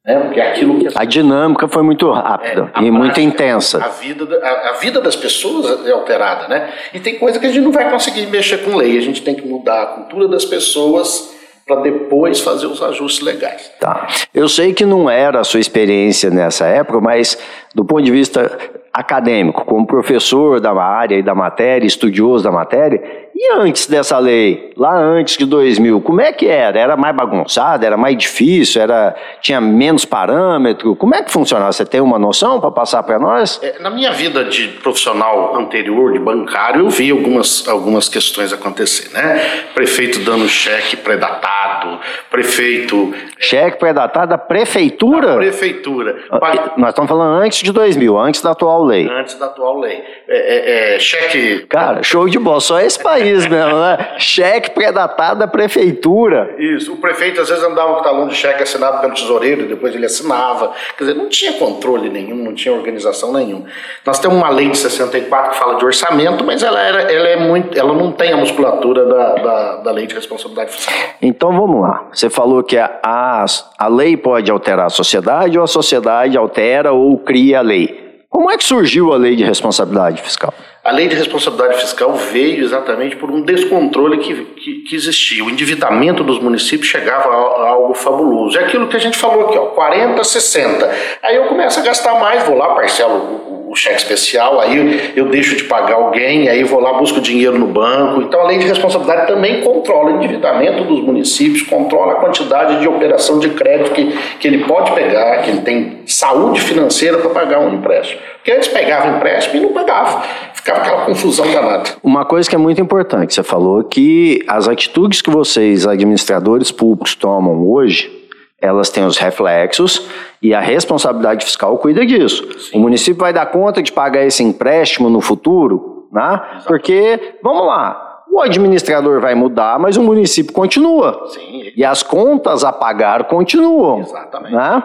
Né? 0.07 0.19
Porque 0.21 0.39
é 0.39 0.51
aquilo 0.51 0.79
que 0.79 0.87
A 0.95 1.03
dinâmica 1.03 1.67
foi 1.67 1.83
muito 1.83 2.09
rápida 2.09 2.71
a 2.73 2.81
e 2.81 2.89
muito 2.89 3.13
prática, 3.15 3.21
intensa. 3.21 3.83
A 3.83 3.89
vida, 3.89 4.25
da- 4.25 4.37
a, 4.37 4.69
a 4.69 4.73
vida 4.73 5.01
das 5.01 5.17
pessoas 5.17 5.85
é 5.85 5.91
alterada, 5.91 6.47
né? 6.47 6.69
E 6.93 6.99
tem 7.01 7.15
coisa 7.19 7.37
que 7.37 7.45
a 7.45 7.49
gente 7.51 7.63
não 7.63 7.73
vai 7.73 7.91
conseguir 7.91 8.25
mexer 8.27 8.59
com 8.59 8.77
lei. 8.77 8.97
A 8.97 9.01
gente 9.01 9.21
tem 9.21 9.35
que 9.35 9.45
mudar 9.45 9.83
a 9.83 9.85
cultura 9.87 10.29
das 10.29 10.45
pessoas 10.45 11.35
para 11.67 11.81
depois 11.81 12.39
fazer 12.39 12.67
os 12.67 12.81
ajustes 12.81 13.21
legais. 13.21 13.69
Tá. 13.81 14.07
Eu 14.33 14.47
sei 14.47 14.71
que 14.73 14.85
não 14.85 15.09
era 15.09 15.41
a 15.41 15.43
sua 15.43 15.59
experiência 15.59 16.29
nessa 16.29 16.65
época, 16.65 17.01
mas 17.01 17.37
do 17.75 17.83
ponto 17.83 18.01
de 18.03 18.11
vista 18.11 18.49
acadêmico, 18.93 19.65
como 19.65 19.85
professor 19.85 20.61
da 20.61 20.71
área 20.73 21.15
e 21.17 21.21
da 21.21 21.35
matéria, 21.35 21.85
estudioso 21.85 22.45
da 22.45 22.51
matéria, 22.51 23.26
e 23.39 23.53
antes 23.53 23.85
dessa 23.85 24.17
lei, 24.17 24.71
lá 24.75 24.95
antes 24.97 25.37
de 25.37 25.45
2000, 25.45 26.01
como 26.01 26.21
é 26.21 26.31
que 26.33 26.47
era? 26.47 26.79
Era 26.79 26.97
mais 26.97 27.15
bagunçado? 27.15 27.85
Era 27.85 27.95
mais 27.95 28.17
difícil? 28.17 28.81
Era 28.81 29.15
tinha 29.41 29.61
menos 29.61 30.05
parâmetro? 30.05 30.95
Como 30.95 31.13
é 31.13 31.21
que 31.21 31.31
funcionava? 31.31 31.71
Você 31.71 31.85
tem 31.85 32.01
uma 32.01 32.17
noção 32.17 32.59
para 32.59 32.71
passar 32.71 33.03
para 33.03 33.19
nós? 33.19 33.59
É, 33.61 33.77
Na 33.79 33.89
minha 33.91 34.11
vida 34.11 34.43
de 34.45 34.67
profissional 34.81 35.55
anterior, 35.55 36.13
de 36.13 36.19
bancário, 36.19 36.81
eu 36.81 36.89
vi 36.89 37.11
algumas, 37.11 37.67
algumas 37.67 38.09
questões 38.09 38.51
acontecer, 38.51 39.11
né? 39.13 39.39
Prefeito 39.75 40.19
dando 40.21 40.47
cheque 40.49 40.97
pré-datado, 40.97 41.99
prefeito 42.31 43.13
Cheque 43.39 43.77
pré-datado 43.77 44.29
da 44.31 44.37
prefeitura? 44.37 45.35
prefeitura, 45.35 46.17
Ah, 46.31 46.73
Nós 46.75 46.89
estamos 46.89 47.07
falando 47.09 47.41
antes 47.43 47.59
de 47.61 47.71
2000, 47.71 48.17
antes 48.17 48.41
da 48.41 48.51
atual 48.51 48.83
lei. 48.83 49.07
antes 49.07 49.35
da 49.35 49.45
atual 49.45 49.79
lei. 49.79 50.03
É, 50.27 50.37
é, 50.37 50.95
é, 50.95 50.99
cheque 50.99 51.65
Cara, 51.69 52.01
show 52.01 52.27
de 52.27 52.39
bola, 52.39 52.59
só 52.59 52.79
esse 52.79 53.01
país 53.01 53.26
mesmo, 53.27 53.55
né? 53.55 54.15
Cheque 54.17 54.71
pré-datado 54.71 55.39
da 55.39 55.47
prefeitura. 55.47 56.55
Isso, 56.57 56.93
o 56.93 56.97
prefeito 56.97 57.41
às 57.41 57.49
vezes 57.49 57.63
andava 57.63 57.95
com 57.95 57.99
o 57.99 58.03
talão 58.03 58.27
de 58.27 58.35
cheque 58.35 58.63
assinado 58.63 58.99
pelo 59.01 59.13
tesoureiro 59.13 59.61
e 59.61 59.67
depois 59.67 59.93
ele 59.93 60.05
assinava. 60.05 60.71
Quer 60.97 61.05
dizer, 61.05 61.15
não 61.15 61.29
tinha 61.29 61.53
controle 61.53 62.09
nenhum, 62.09 62.43
não 62.43 62.53
tinha 62.53 62.73
organização 62.73 63.33
nenhuma. 63.33 63.65
Nós 64.05 64.19
temos 64.19 64.37
uma 64.37 64.49
lei 64.49 64.69
de 64.69 64.77
64 64.77 65.51
que 65.51 65.57
fala 65.57 65.75
de 65.75 65.85
orçamento, 65.85 66.43
mas 66.43 66.63
ela, 66.63 66.81
era, 66.81 67.01
ela, 67.11 67.27
é 67.27 67.37
muito, 67.37 67.77
ela 67.77 67.93
não 67.93 68.11
tem 68.11 68.31
a 68.31 68.37
musculatura 68.37 69.05
da, 69.05 69.33
da, 69.35 69.75
da 69.77 69.91
lei 69.91 70.07
de 70.07 70.15
responsabilidade 70.15 70.71
fiscal. 70.71 70.93
Então 71.21 71.51
vamos 71.51 71.81
lá. 71.81 72.07
Você 72.11 72.29
falou 72.29 72.63
que 72.63 72.77
a, 72.77 72.99
a, 73.03 73.45
a 73.77 73.87
lei 73.87 74.15
pode 74.15 74.51
alterar 74.51 74.87
a 74.87 74.89
sociedade 74.89 75.57
ou 75.57 75.63
a 75.63 75.67
sociedade 75.67 76.37
altera 76.37 76.91
ou 76.91 77.17
cria 77.17 77.59
a 77.59 77.61
lei. 77.61 78.07
Como 78.29 78.51
é 78.51 78.57
que 78.57 78.63
surgiu 78.63 79.13
a 79.13 79.17
lei 79.17 79.35
de 79.35 79.43
responsabilidade 79.43 80.21
fiscal? 80.21 80.53
A 80.87 80.91
lei 80.93 81.09
de 81.09 81.17
responsabilidade 81.17 81.81
fiscal 81.81 82.13
veio 82.13 82.63
exatamente 82.63 83.17
por 83.17 83.29
um 83.29 83.41
descontrole 83.41 84.19
que, 84.19 84.45
que, 84.55 84.73
que 84.83 84.95
existia. 84.95 85.43
O 85.43 85.49
endividamento 85.49 86.23
dos 86.23 86.39
municípios 86.39 86.87
chegava 86.87 87.27
a, 87.27 87.33
a 87.33 87.69
algo 87.71 87.93
fabuloso. 87.93 88.57
É 88.57 88.63
aquilo 88.63 88.87
que 88.87 88.95
a 88.95 88.99
gente 88.99 89.17
falou 89.17 89.49
aqui, 89.49 89.57
ó, 89.57 89.65
40, 89.65 90.23
60. 90.23 90.89
Aí 91.21 91.35
eu 91.35 91.47
começo 91.47 91.77
a 91.77 91.83
gastar 91.83 92.17
mais, 92.17 92.41
vou 92.43 92.57
lá, 92.57 92.73
parcelo 92.73 93.46
o, 93.67 93.75
cheque 93.75 93.97
especial, 93.97 94.59
aí 94.59 95.13
eu 95.15 95.25
deixo 95.29 95.55
de 95.55 95.63
pagar 95.65 95.95
alguém, 95.95 96.49
aí 96.49 96.63
vou 96.63 96.79
lá, 96.79 96.93
busco 96.93 97.19
dinheiro 97.21 97.57
no 97.57 97.67
banco. 97.67 98.21
Então 98.21 98.41
a 98.41 98.47
lei 98.47 98.57
de 98.57 98.65
responsabilidade 98.65 99.27
também 99.27 99.61
controla 99.61 100.11
o 100.11 100.15
endividamento 100.17 100.83
dos 100.83 101.01
municípios, 101.01 101.61
controla 101.63 102.13
a 102.13 102.15
quantidade 102.15 102.79
de 102.79 102.87
operação 102.87 103.39
de 103.39 103.49
crédito 103.49 103.91
que, 103.91 104.17
que 104.39 104.47
ele 104.47 104.63
pode 104.65 104.91
pegar, 104.91 105.41
que 105.41 105.51
ele 105.51 105.61
tem 105.61 105.99
saúde 106.05 106.61
financeira 106.61 107.17
para 107.17 107.29
pagar 107.29 107.59
um 107.59 107.73
empréstimo. 107.75 108.21
Porque 108.37 108.51
antes 108.51 108.69
pegava 108.69 109.17
empréstimo 109.17 109.57
e 109.57 109.59
não 109.59 109.73
pagava. 109.73 110.23
Ficava 110.53 110.79
aquela 110.79 111.05
confusão 111.05 111.51
danada. 111.51 111.89
Uma 112.01 112.25
coisa 112.25 112.49
que 112.49 112.55
é 112.55 112.57
muito 112.57 112.81
importante, 112.81 113.33
você 113.33 113.43
falou 113.43 113.83
que 113.83 114.43
as 114.47 114.67
atitudes 114.67 115.21
que 115.21 115.29
vocês, 115.29 115.85
administradores 115.85 116.71
públicos, 116.71 117.15
tomam 117.15 117.67
hoje, 117.69 118.16
elas 118.61 118.89
têm 118.89 119.05
os 119.05 119.17
reflexos 119.17 120.07
e 120.41 120.53
a 120.53 120.59
responsabilidade 120.59 121.45
fiscal 121.45 121.77
cuida 121.77 122.05
disso. 122.05 122.47
O 122.73 122.79
município 122.79 123.19
vai 123.19 123.31
dar 123.31 123.45
conta 123.47 123.81
de 123.81 123.91
pagar 123.91 124.25
esse 124.25 124.43
empréstimo 124.43 125.09
no 125.09 125.21
futuro, 125.21 126.07
né? 126.11 126.41
Porque, 126.65 127.37
vamos 127.43 127.65
lá, 127.65 128.23
o 128.31 128.41
administrador 128.41 129.19
vai 129.21 129.35
mudar, 129.35 129.79
mas 129.79 129.97
o 129.97 130.03
município 130.03 130.53
continua. 130.53 131.27
Sim, 131.27 131.71
E 131.75 131.83
as 131.83 132.03
contas 132.03 132.63
a 132.63 132.71
pagar 132.71 133.25
continuam. 133.25 133.99
Exatamente. 133.99 134.53
Né? 134.53 134.83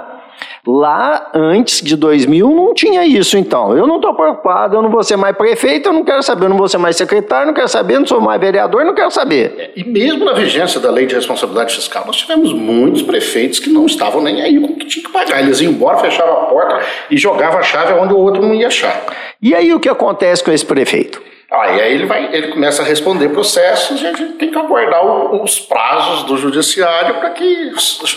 Lá, 0.66 1.30
antes 1.34 1.82
de 1.82 1.96
2000, 1.96 2.48
não 2.48 2.74
tinha 2.74 3.04
isso, 3.04 3.36
então. 3.36 3.76
Eu 3.76 3.86
não 3.86 3.96
estou 3.96 4.14
preocupado, 4.14 4.76
eu 4.76 4.82
não 4.82 4.90
vou 4.90 5.02
ser 5.02 5.16
mais 5.16 5.36
prefeito, 5.36 5.88
eu 5.88 5.92
não 5.92 6.04
quero 6.04 6.22
saber, 6.22 6.44
eu 6.44 6.50
não 6.50 6.56
vou 6.56 6.68
ser 6.68 6.78
mais 6.78 6.96
secretário, 6.96 7.46
não 7.46 7.54
quero 7.54 7.68
saber, 7.68 7.94
eu 7.94 8.00
não 8.00 8.06
sou 8.06 8.20
mais 8.20 8.40
vereador, 8.40 8.84
não 8.84 8.94
quero 8.94 9.10
saber. 9.10 9.72
E 9.76 9.84
mesmo 9.84 10.24
na 10.24 10.32
vigência 10.32 10.80
da 10.80 10.90
lei 10.90 11.06
de 11.06 11.14
responsabilidade 11.14 11.74
fiscal, 11.74 12.04
nós 12.06 12.16
tivemos 12.16 12.52
muitos 12.52 13.02
prefeitos 13.02 13.58
que 13.58 13.70
não 13.70 13.86
estavam 13.86 14.22
nem 14.22 14.40
aí 14.40 14.60
com 14.60 14.72
o 14.72 14.76
que 14.76 14.86
tinha 14.86 15.04
que 15.04 15.12
pagar. 15.12 15.40
Eles 15.40 15.60
iam 15.60 15.72
embora, 15.72 15.98
fechavam 15.98 16.42
a 16.42 16.44
porta 16.46 16.80
e 17.10 17.16
jogavam 17.16 17.58
a 17.58 17.62
chave 17.62 17.92
onde 17.94 18.14
o 18.14 18.18
outro 18.18 18.42
não 18.42 18.54
ia 18.54 18.68
achar. 18.68 19.04
E 19.40 19.54
aí 19.54 19.72
o 19.74 19.80
que 19.80 19.88
acontece 19.88 20.44
com 20.44 20.52
esse 20.52 20.64
prefeito? 20.64 21.31
Aí, 21.52 21.82
aí 21.82 21.92
ele, 21.92 22.06
vai, 22.06 22.34
ele 22.34 22.48
começa 22.48 22.82
a 22.82 22.84
responder 22.84 23.28
processos 23.28 24.00
e 24.00 24.06
a 24.06 24.14
gente 24.14 24.32
tem 24.34 24.50
que 24.50 24.56
aguardar 24.56 25.04
os 25.04 25.60
prazos 25.60 26.22
do 26.22 26.38
judiciário 26.38 27.16
para 27.16 27.28
que 27.30 27.72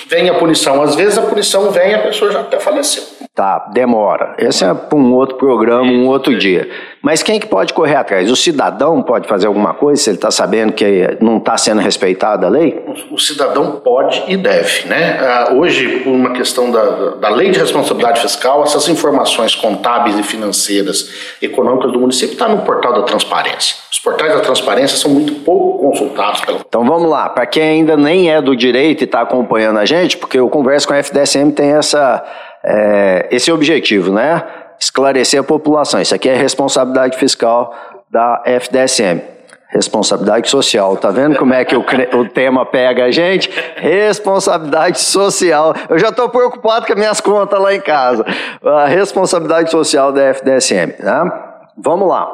venha 0.08 0.32
a 0.32 0.36
punição. 0.36 0.82
Às 0.82 0.96
vezes 0.96 1.18
a 1.18 1.22
punição 1.24 1.70
vem 1.70 1.92
e 1.92 1.96
a 1.96 2.00
pessoa 2.00 2.32
já 2.32 2.40
até 2.40 2.60
faleceu. 2.60 3.04
Tá, 3.36 3.68
demora. 3.74 4.34
Esse 4.38 4.64
é 4.64 4.74
para 4.74 4.98
um 4.98 5.14
outro 5.14 5.36
programa, 5.36 5.92
um 5.92 6.08
outro 6.08 6.38
dia. 6.38 6.70
Mas 7.02 7.22
quem 7.22 7.38
que 7.38 7.46
pode 7.46 7.74
correr 7.74 7.98
atrás? 7.98 8.32
O 8.32 8.36
cidadão 8.36 9.04
pode 9.04 9.28
fazer 9.28 9.48
alguma 9.48 9.74
coisa 9.74 10.02
se 10.02 10.10
ele 10.10 10.16
está 10.16 10.32
sabendo 10.32 10.72
que 10.72 11.18
não 11.20 11.36
está 11.36 11.58
sendo 11.58 11.82
respeitada 11.82 12.48
a 12.48 12.50
lei? 12.50 12.82
O, 13.12 13.20
cidadão 13.20 13.82
pode 13.84 14.24
e 14.30 14.38
deve. 14.38 14.88
Né? 14.88 15.20
Ah, 15.20 15.50
hoje, 15.54 16.00
por 16.00 16.12
uma 16.12 16.32
questão 16.32 16.72
da, 16.72 17.16
da 17.16 17.28
lei 17.28 17.52
de 17.52 17.60
responsabilidade 17.60 18.22
fiscal, 18.22 18.64
essas 18.64 18.88
informações 18.88 19.54
contábeis 19.54 20.18
e 20.18 20.24
financeiras 20.24 21.36
econômicas 21.42 21.92
do 21.92 22.00
município 22.00 22.32
estão 22.32 22.48
tá 22.48 22.56
no 22.56 22.62
portal 22.62 22.94
da 22.94 23.02
transparência. 23.02 23.76
Os 23.92 24.00
portais 24.00 24.34
da 24.34 24.40
transparência 24.40 24.98
são 24.98 25.12
muito 25.12 25.36
pouco 25.44 25.90
consultados. 25.90 26.40
Pela... 26.40 26.60
Então 26.66 26.86
vamos 26.86 27.10
lá, 27.10 27.28
para 27.28 27.46
quem 27.46 27.64
ainda 27.64 27.98
nem 27.98 28.32
é 28.32 28.42
do 28.42 28.56
direito 28.56 29.02
e 29.02 29.04
está 29.04 29.20
acompanhando 29.20 29.78
a 29.78 29.86
gente, 29.86 30.16
porque 30.16 30.40
o 30.40 30.48
Converso 30.48 30.88
com 30.88 30.94
a 30.94 30.98
FDSM 30.98 31.52
tem 31.52 31.72
essa 31.72 32.24
é, 32.66 33.28
esse 33.32 33.52
objetivo, 33.52 34.12
né? 34.12 34.44
Esclarecer 34.80 35.40
a 35.40 35.44
população. 35.44 36.02
Isso 36.02 36.16
aqui 36.16 36.28
é 36.28 36.36
responsabilidade 36.36 37.18
fiscal 37.18 37.74
da 38.10 38.42
FDSM. 38.46 39.22
Responsabilidade 39.70 40.50
social. 40.50 40.98
Tá 40.98 41.12
vendo 41.12 41.38
como 41.38 41.54
é 41.54 41.64
que 41.64 41.76
o, 41.76 41.86
o 42.18 42.30
tema 42.30 42.66
pega 42.66 43.06
a 43.06 43.12
gente? 43.12 43.50
Responsabilidade 43.76 45.00
social. 45.00 45.74
Eu 45.90 46.00
já 46.00 46.10
estou 46.10 46.30
preocupado 46.30 46.86
com 46.86 46.94
as 46.94 47.00
minhas 47.00 47.22
contas 47.22 47.60
lá 47.60 47.74
em 47.74 47.82
casa. 47.82 48.26
A 48.64 48.86
responsabilidade 48.86 49.70
social 49.70 50.12
da 50.12 50.22
FDSM. 50.34 50.94
Né? 51.00 51.32
Vamos 51.78 52.08
lá. 52.08 52.28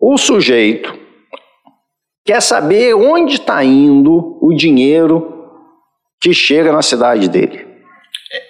O 0.00 0.18
sujeito 0.18 0.94
quer 2.24 2.42
saber 2.42 2.94
onde 2.94 3.34
está 3.34 3.64
indo 3.64 4.38
o 4.40 4.52
dinheiro 4.52 5.34
que 6.20 6.34
chega 6.34 6.72
na 6.72 6.82
cidade 6.82 7.28
dele. 7.28 7.67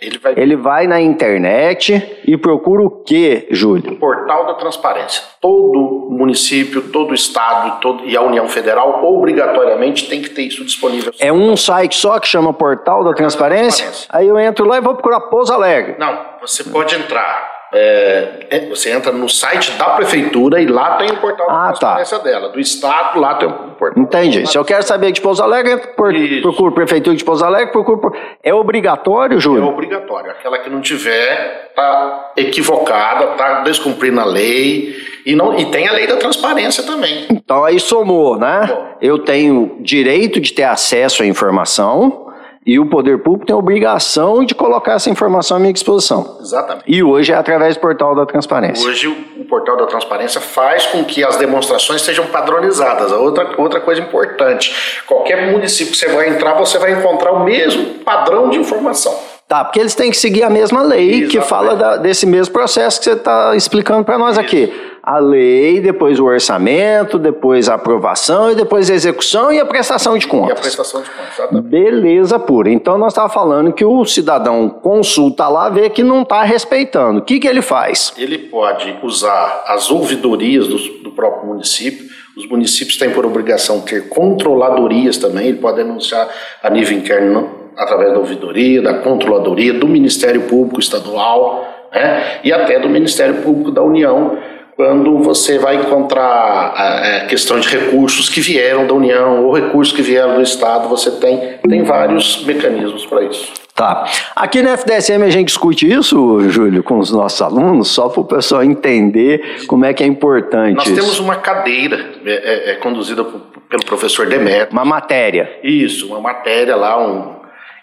Ele 0.00 0.18
vai... 0.18 0.34
ele 0.36 0.56
vai 0.56 0.86
na 0.86 1.00
internet 1.00 2.20
e 2.26 2.36
procura 2.36 2.82
o 2.82 2.90
que, 2.90 3.46
Júlio? 3.50 3.92
O 3.92 3.96
portal 3.96 4.46
da 4.46 4.54
transparência. 4.54 5.22
Todo 5.40 6.08
município, 6.10 6.90
todo 6.90 7.14
estado 7.14 7.80
todo, 7.80 8.04
e 8.04 8.16
a 8.16 8.22
União 8.22 8.48
Federal 8.48 9.04
obrigatoriamente 9.04 10.08
tem 10.08 10.20
que 10.20 10.30
ter 10.30 10.42
isso 10.42 10.64
disponível. 10.64 11.12
É 11.20 11.32
um 11.32 11.56
site 11.56 11.96
só 11.96 12.18
que 12.18 12.26
chama 12.26 12.52
Portal 12.52 13.04
da 13.04 13.12
Transparência? 13.12 13.84
transparência. 13.86 14.08
Aí 14.10 14.26
eu 14.26 14.38
entro 14.38 14.66
lá 14.66 14.78
e 14.78 14.80
vou 14.80 14.94
procurar 14.94 15.20
Pouso 15.22 15.52
Alegre. 15.52 15.96
Não, 15.98 16.18
você 16.40 16.64
pode 16.64 16.94
entrar 16.94 17.57
é, 17.72 18.46
é, 18.50 18.68
você 18.68 18.90
entra 18.90 19.12
no 19.12 19.28
site 19.28 19.72
da 19.72 19.90
prefeitura 19.90 20.60
e 20.60 20.66
lá 20.66 20.96
tem 20.96 21.10
o 21.10 21.16
portal 21.18 21.46
ah, 21.50 21.52
da 21.52 21.72
tá. 21.72 21.72
transparência 21.72 22.18
tá. 22.18 22.24
dela. 22.24 22.48
Do 22.48 22.58
estado, 22.58 23.20
lá 23.20 23.34
tem 23.34 23.48
o 23.48 23.52
portal. 23.52 24.02
Entendi. 24.02 24.46
Se 24.46 24.56
eu 24.56 24.64
quero 24.64 24.82
saber 24.82 25.12
de 25.12 25.20
Pouso 25.20 25.42
Alegre, 25.42 25.76
por, 25.96 26.12
procuro 26.40 26.72
prefeitura 26.72 27.14
de 27.14 27.24
Pouso 27.24 27.44
Alegre, 27.44 27.70
procuro. 27.70 27.98
Por... 27.98 28.16
É 28.42 28.54
obrigatório, 28.54 29.38
Júlio? 29.38 29.64
É 29.64 29.66
obrigatório. 29.66 30.30
Aquela 30.30 30.58
que 30.58 30.70
não 30.70 30.80
tiver 30.80 31.68
está 31.68 32.32
equivocada, 32.36 33.32
está 33.32 33.60
descumprindo 33.60 34.20
a 34.20 34.24
lei. 34.24 34.96
E, 35.26 35.34
não, 35.34 35.58
e 35.58 35.66
tem 35.66 35.86
a 35.86 35.92
lei 35.92 36.06
da 36.06 36.16
transparência 36.16 36.84
também. 36.84 37.26
Então 37.30 37.64
aí 37.64 37.78
somou, 37.78 38.38
né? 38.38 38.64
Bom. 38.66 38.88
Eu 39.02 39.18
tenho 39.18 39.76
direito 39.80 40.40
de 40.40 40.52
ter 40.54 40.64
acesso 40.64 41.22
à 41.22 41.26
informação 41.26 42.27
e 42.68 42.78
o 42.78 42.84
poder 42.84 43.20
público 43.20 43.46
tem 43.46 43.54
a 43.54 43.58
obrigação 43.58 44.44
de 44.44 44.54
colocar 44.54 44.92
essa 44.92 45.08
informação 45.08 45.56
à 45.56 45.60
minha 45.60 45.72
disposição. 45.72 46.36
Exatamente. 46.38 46.84
E 46.86 47.02
hoje 47.02 47.32
é 47.32 47.34
através 47.34 47.74
do 47.76 47.80
portal 47.80 48.14
da 48.14 48.26
transparência. 48.26 48.86
Hoje 48.86 49.08
o 49.08 49.44
portal 49.46 49.74
da 49.78 49.86
transparência 49.86 50.38
faz 50.38 50.84
com 50.84 51.02
que 51.02 51.24
as 51.24 51.36
demonstrações 51.36 52.02
sejam 52.02 52.26
padronizadas. 52.26 53.10
Outra, 53.10 53.54
outra 53.56 53.80
coisa 53.80 54.02
importante: 54.02 55.02
qualquer 55.06 55.50
município 55.50 55.92
que 55.92 55.98
você 55.98 56.08
vai 56.08 56.28
entrar, 56.28 56.52
você 56.58 56.76
vai 56.76 56.92
encontrar 56.92 57.32
o 57.32 57.42
mesmo 57.42 58.00
padrão 58.04 58.50
de 58.50 58.58
informação. 58.58 59.18
Tá, 59.48 59.64
porque 59.64 59.80
eles 59.80 59.94
têm 59.94 60.10
que 60.10 60.18
seguir 60.18 60.42
a 60.42 60.50
mesma 60.50 60.82
lei 60.82 61.08
Exatamente. 61.08 61.30
que 61.30 61.40
fala 61.40 61.74
da, 61.74 61.96
desse 61.96 62.26
mesmo 62.26 62.52
processo 62.52 62.98
que 62.98 63.04
você 63.04 63.12
está 63.12 63.56
explicando 63.56 64.04
para 64.04 64.18
nós 64.18 64.32
Isso. 64.32 64.40
aqui 64.40 64.70
a 65.08 65.18
lei, 65.18 65.80
depois 65.80 66.20
o 66.20 66.26
orçamento, 66.26 67.18
depois 67.18 67.66
a 67.70 67.76
aprovação 67.76 68.52
e 68.52 68.54
depois 68.54 68.90
a 68.90 68.94
execução 68.94 69.50
e 69.50 69.58
a 69.58 69.64
prestação 69.64 70.18
de 70.18 70.26
contas. 70.26 70.50
E 70.50 70.52
a 70.52 70.56
prestação 70.56 71.00
de 71.00 71.08
contas, 71.08 71.32
exatamente. 71.32 71.66
Beleza 71.66 72.38
pura. 72.38 72.68
Então 72.68 72.98
nós 72.98 73.14
estávamos 73.14 73.32
falando 73.32 73.72
que 73.72 73.86
o 73.86 74.04
cidadão 74.04 74.68
consulta 74.68 75.48
lá, 75.48 75.70
vê 75.70 75.88
que 75.88 76.02
não 76.02 76.20
está 76.20 76.42
respeitando. 76.42 77.20
O 77.20 77.22
que, 77.22 77.40
que 77.40 77.48
ele 77.48 77.62
faz? 77.62 78.12
Ele 78.18 78.36
pode 78.36 78.98
usar 79.02 79.64
as 79.68 79.90
ouvidorias 79.90 80.66
do, 80.66 80.76
do 81.02 81.10
próprio 81.12 81.46
município. 81.46 82.06
Os 82.36 82.46
municípios 82.46 82.98
têm 82.98 83.08
por 83.08 83.24
obrigação 83.24 83.80
ter 83.80 84.10
controladorias 84.10 85.16
também. 85.16 85.46
Ele 85.46 85.58
pode 85.58 85.78
denunciar 85.78 86.28
a 86.62 86.68
nível 86.68 86.98
interno 86.98 87.48
através 87.78 88.12
da 88.12 88.18
ouvidoria, 88.18 88.82
da 88.82 88.98
controladoria, 88.98 89.72
do 89.72 89.88
Ministério 89.88 90.42
Público 90.42 90.80
Estadual 90.80 91.66
né? 91.94 92.40
e 92.44 92.52
até 92.52 92.78
do 92.78 92.90
Ministério 92.90 93.36
Público 93.36 93.70
da 93.70 93.82
União 93.82 94.36
quando 94.78 95.18
você 95.18 95.58
vai 95.58 95.74
encontrar 95.74 96.72
a 96.76 97.00
é, 97.04 97.26
questão 97.26 97.58
de 97.58 97.66
recursos 97.66 98.28
que 98.28 98.40
vieram 98.40 98.86
da 98.86 98.94
União 98.94 99.44
ou 99.44 99.52
recursos 99.52 99.92
que 99.92 100.00
vieram 100.00 100.36
do 100.36 100.42
Estado, 100.42 100.88
você 100.88 101.10
tem, 101.10 101.58
tem 101.68 101.82
vários 101.82 102.44
mecanismos 102.44 103.04
para 103.04 103.24
isso. 103.24 103.54
Tá. 103.74 104.08
Aqui 104.36 104.62
na 104.62 104.74
FDSM 104.74 105.24
a 105.24 105.30
gente 105.30 105.48
discute 105.48 105.90
isso, 105.90 106.48
Júlio, 106.48 106.84
com 106.84 107.00
os 107.00 107.10
nossos 107.10 107.42
alunos, 107.42 107.88
só 107.88 108.08
para 108.08 108.20
o 108.20 108.24
pessoal 108.24 108.62
entender 108.62 109.64
como 109.66 109.84
é 109.84 109.92
que 109.92 110.04
é 110.04 110.06
importante. 110.06 110.76
Nós 110.76 110.86
isso. 110.86 110.94
temos 110.94 111.18
uma 111.18 111.34
cadeira 111.34 112.12
é, 112.24 112.30
é, 112.30 112.70
é 112.70 112.74
conduzida 112.76 113.24
pelo 113.68 113.84
professor 113.84 114.28
Demetrio. 114.28 114.68
Uma 114.70 114.84
matéria. 114.84 115.58
Isso, 115.60 116.06
uma 116.06 116.20
matéria 116.20 116.76
lá, 116.76 117.04
um, 117.04 117.34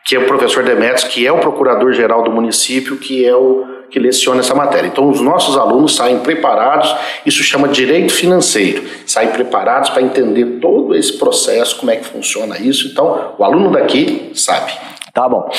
que 0.05 0.15
é 0.15 0.19
o 0.19 0.25
professor 0.25 0.63
Demetrios, 0.63 1.03
que 1.03 1.27
é 1.27 1.31
o 1.31 1.39
procurador-geral 1.39 2.23
do 2.23 2.31
município, 2.31 2.95
que 2.95 3.25
é 3.25 3.35
o 3.35 3.74
que 3.89 3.99
leciona 3.99 4.41
essa 4.41 4.53
matéria. 4.53 4.87
Então, 4.87 5.09
os 5.09 5.21
nossos 5.21 5.57
alunos 5.57 5.95
saem 5.95 6.19
preparados, 6.19 6.95
isso 7.25 7.43
chama 7.43 7.67
direito 7.67 8.13
financeiro, 8.13 8.83
saem 9.05 9.29
preparados 9.29 9.89
para 9.89 10.01
entender 10.01 10.59
todo 10.59 10.95
esse 10.95 11.17
processo, 11.17 11.77
como 11.77 11.91
é 11.91 11.95
que 11.97 12.05
funciona 12.05 12.57
isso. 12.57 12.87
Então, 12.87 13.33
o 13.37 13.43
aluno 13.43 13.71
daqui 13.71 14.31
sabe. 14.33 14.73
Tá 15.13 15.29
bom. 15.29 15.49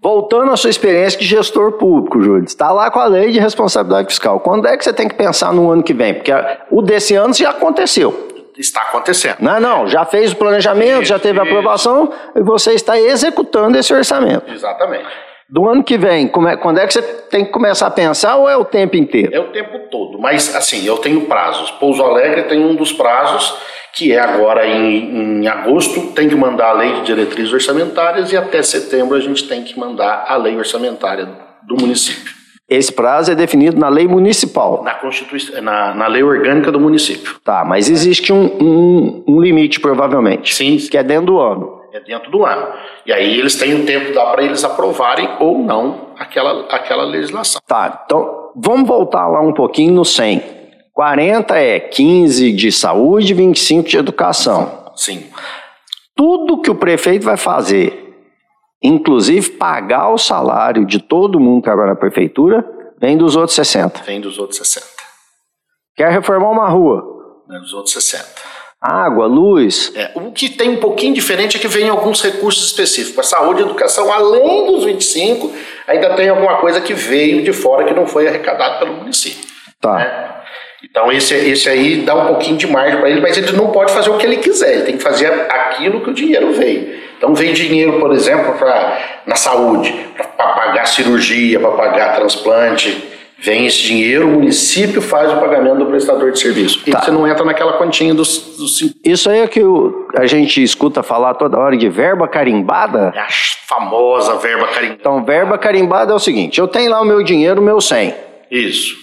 Voltando 0.00 0.52
à 0.52 0.56
sua 0.56 0.70
experiência 0.70 1.18
de 1.18 1.26
gestor 1.26 1.72
público, 1.72 2.20
Júlio, 2.20 2.44
está 2.44 2.70
lá 2.70 2.90
com 2.90 3.00
a 3.00 3.06
lei 3.06 3.32
de 3.32 3.40
responsabilidade 3.40 4.08
fiscal. 4.08 4.38
Quando 4.38 4.68
é 4.68 4.76
que 4.76 4.84
você 4.84 4.92
tem 4.92 5.08
que 5.08 5.14
pensar 5.14 5.52
no 5.52 5.70
ano 5.70 5.82
que 5.82 5.92
vem? 5.92 6.14
Porque 6.14 6.32
o 6.70 6.80
desse 6.80 7.14
ano 7.14 7.34
já 7.34 7.50
aconteceu. 7.50 8.28
Está 8.56 8.82
acontecendo. 8.82 9.36
Não, 9.40 9.60
não, 9.60 9.86
já 9.86 10.04
fez 10.04 10.32
o 10.32 10.36
planejamento, 10.36 11.02
isso, 11.02 11.10
já 11.10 11.18
teve 11.18 11.40
a 11.40 11.42
aprovação 11.42 12.10
e 12.34 12.40
você 12.40 12.72
está 12.72 12.98
executando 12.98 13.76
esse 13.76 13.92
orçamento. 13.92 14.50
Exatamente. 14.50 15.08
Do 15.48 15.68
ano 15.68 15.84
que 15.84 15.96
vem, 15.96 16.26
é, 16.48 16.56
quando 16.56 16.78
é 16.80 16.86
que 16.86 16.92
você 16.92 17.02
tem 17.02 17.44
que 17.44 17.52
começar 17.52 17.86
a 17.86 17.90
pensar 17.90 18.36
ou 18.36 18.48
é 18.48 18.56
o 18.56 18.64
tempo 18.64 18.96
inteiro? 18.96 19.32
É 19.32 19.38
o 19.38 19.52
tempo 19.52 19.78
todo, 19.90 20.18
mas 20.18 20.54
assim, 20.56 20.84
eu 20.84 20.98
tenho 20.98 21.20
prazos. 21.22 21.70
Pouso 21.72 22.02
Alegre 22.02 22.42
tem 22.44 22.64
um 22.64 22.74
dos 22.74 22.92
prazos, 22.92 23.56
que 23.94 24.12
é 24.12 24.18
agora 24.18 24.66
em, 24.66 25.42
em 25.42 25.46
agosto, 25.46 26.12
tem 26.12 26.28
que 26.28 26.34
mandar 26.34 26.70
a 26.70 26.72
lei 26.72 26.94
de 26.94 27.02
diretrizes 27.02 27.52
orçamentárias 27.52 28.32
e 28.32 28.36
até 28.36 28.60
setembro 28.60 29.16
a 29.16 29.20
gente 29.20 29.46
tem 29.46 29.62
que 29.62 29.78
mandar 29.78 30.24
a 30.28 30.36
lei 30.36 30.56
orçamentária 30.56 31.28
do 31.62 31.76
município. 31.76 32.34
Esse 32.68 32.92
prazo 32.92 33.30
é 33.30 33.34
definido 33.36 33.78
na 33.78 33.88
lei 33.88 34.08
municipal. 34.08 34.82
Na, 34.82 34.94
Constituição, 34.94 35.62
na, 35.62 35.94
na 35.94 36.08
lei 36.08 36.24
orgânica 36.24 36.72
do 36.72 36.80
município. 36.80 37.36
Tá, 37.44 37.64
mas 37.64 37.88
existe 37.88 38.32
um, 38.32 38.44
um, 38.60 39.24
um 39.28 39.40
limite, 39.40 39.78
provavelmente. 39.78 40.52
Sim. 40.52 40.76
Que 40.76 40.98
é 40.98 41.04
dentro 41.04 41.26
do 41.26 41.38
ano. 41.38 41.75
É 41.96 42.00
dentro 42.00 42.30
do 42.30 42.44
ano. 42.44 42.74
E 43.06 43.12
aí 43.12 43.38
eles 43.38 43.54
têm 43.54 43.74
um 43.74 43.86
tempo, 43.86 44.12
dá 44.12 44.26
para 44.26 44.42
eles 44.42 44.62
aprovarem 44.62 45.34
ou 45.40 45.60
não 45.60 46.12
aquela, 46.18 46.66
aquela 46.68 47.04
legislação. 47.04 47.58
Tá, 47.66 48.02
então 48.04 48.52
vamos 48.54 48.86
voltar 48.86 49.26
lá 49.28 49.40
um 49.40 49.54
pouquinho 49.54 49.94
no 49.94 50.04
100. 50.04 50.42
40 50.92 51.56
é 51.56 51.80
15 51.80 52.52
de 52.52 52.70
saúde, 52.70 53.32
25 53.32 53.88
de 53.88 53.96
educação. 53.96 54.92
Sim. 54.94 55.26
Tudo 56.14 56.60
que 56.60 56.70
o 56.70 56.74
prefeito 56.74 57.24
vai 57.24 57.38
fazer, 57.38 58.14
inclusive 58.82 59.52
pagar 59.52 60.10
o 60.10 60.18
salário 60.18 60.84
de 60.84 60.98
todo 60.98 61.40
mundo 61.40 61.62
que 61.62 61.64
trabalha 61.64 61.90
na 61.90 61.96
prefeitura, 61.96 62.62
vem 63.00 63.16
dos 63.16 63.36
outros 63.36 63.54
60. 63.54 64.02
Vem 64.02 64.20
dos 64.20 64.38
outros 64.38 64.58
60. 64.58 64.86
Quer 65.96 66.12
reformar 66.12 66.50
uma 66.50 66.68
rua? 66.68 67.02
Vem 67.48 67.58
dos 67.58 67.72
outros 67.72 67.94
60 67.94 68.55
água, 68.86 69.26
luz. 69.26 69.92
É, 69.94 70.10
o 70.14 70.30
que 70.30 70.48
tem 70.48 70.70
um 70.70 70.76
pouquinho 70.76 71.14
diferente 71.14 71.56
é 71.56 71.60
que 71.60 71.68
vem 71.68 71.88
alguns 71.88 72.22
recursos 72.22 72.64
específicos. 72.66 73.14
Para 73.14 73.24
saúde 73.24 73.62
e 73.62 73.64
educação, 73.64 74.12
além 74.12 74.66
dos 74.66 74.84
25, 74.84 75.52
ainda 75.86 76.10
tem 76.14 76.28
alguma 76.28 76.58
coisa 76.58 76.80
que 76.80 76.94
veio 76.94 77.42
de 77.42 77.52
fora 77.52 77.84
que 77.84 77.94
não 77.94 78.06
foi 78.06 78.28
arrecadado 78.28 78.78
pelo 78.78 78.94
município. 78.94 79.44
Tá. 79.80 79.94
Né? 79.94 80.26
Então 80.88 81.10
esse, 81.10 81.34
esse 81.34 81.68
aí 81.68 82.02
dá 82.02 82.14
um 82.14 82.26
pouquinho 82.26 82.56
de 82.56 82.66
margem 82.66 82.98
para 82.98 83.10
ele, 83.10 83.20
mas 83.20 83.36
ele 83.36 83.52
não 83.52 83.70
pode 83.70 83.92
fazer 83.92 84.10
o 84.10 84.18
que 84.18 84.26
ele 84.26 84.36
quiser, 84.36 84.74
ele 84.74 84.82
tem 84.82 84.96
que 84.96 85.02
fazer 85.02 85.26
aquilo 85.50 86.00
que 86.02 86.10
o 86.10 86.14
dinheiro 86.14 86.52
veio. 86.52 87.06
Então 87.16 87.34
vem 87.34 87.52
dinheiro, 87.52 87.98
por 87.98 88.12
exemplo, 88.12 88.54
pra, 88.54 89.22
na 89.26 89.36
saúde, 89.36 89.92
para 90.16 90.48
pagar 90.48 90.86
cirurgia, 90.86 91.58
para 91.58 91.70
pagar 91.70 92.14
transplante, 92.14 93.05
Vem 93.38 93.66
esse 93.66 93.82
dinheiro, 93.82 94.26
o 94.26 94.30
município 94.32 95.02
faz 95.02 95.30
o 95.32 95.36
pagamento 95.38 95.76
do 95.78 95.86
prestador 95.86 96.32
de 96.32 96.38
serviço. 96.38 96.82
E 96.86 96.90
Tá. 96.90 97.02
você 97.02 97.10
não 97.10 97.26
entra 97.28 97.44
naquela 97.44 97.74
continha 97.74 98.14
dos, 98.14 98.56
dos 98.56 98.78
Isso 99.04 99.28
aí 99.28 99.40
é 99.40 99.46
que 99.46 99.60
a 100.18 100.24
gente 100.26 100.62
escuta 100.62 101.02
falar 101.02 101.34
toda 101.34 101.58
hora 101.58 101.76
de 101.76 101.88
verba 101.88 102.26
carimbada. 102.26 103.12
é 103.14 103.20
a 103.20 103.28
famosa 103.68 104.36
verba 104.36 104.66
carimbada. 104.68 104.98
Então, 105.00 105.24
verba 105.24 105.58
carimbada 105.58 106.12
é 106.12 106.14
o 106.14 106.18
seguinte: 106.18 106.58
eu 106.58 106.66
tenho 106.66 106.90
lá 106.90 107.00
o 107.02 107.04
meu 107.04 107.22
dinheiro, 107.22 107.60
o 107.60 107.64
meu 107.64 107.80
100. 107.80 108.14
Isso, 108.50 108.94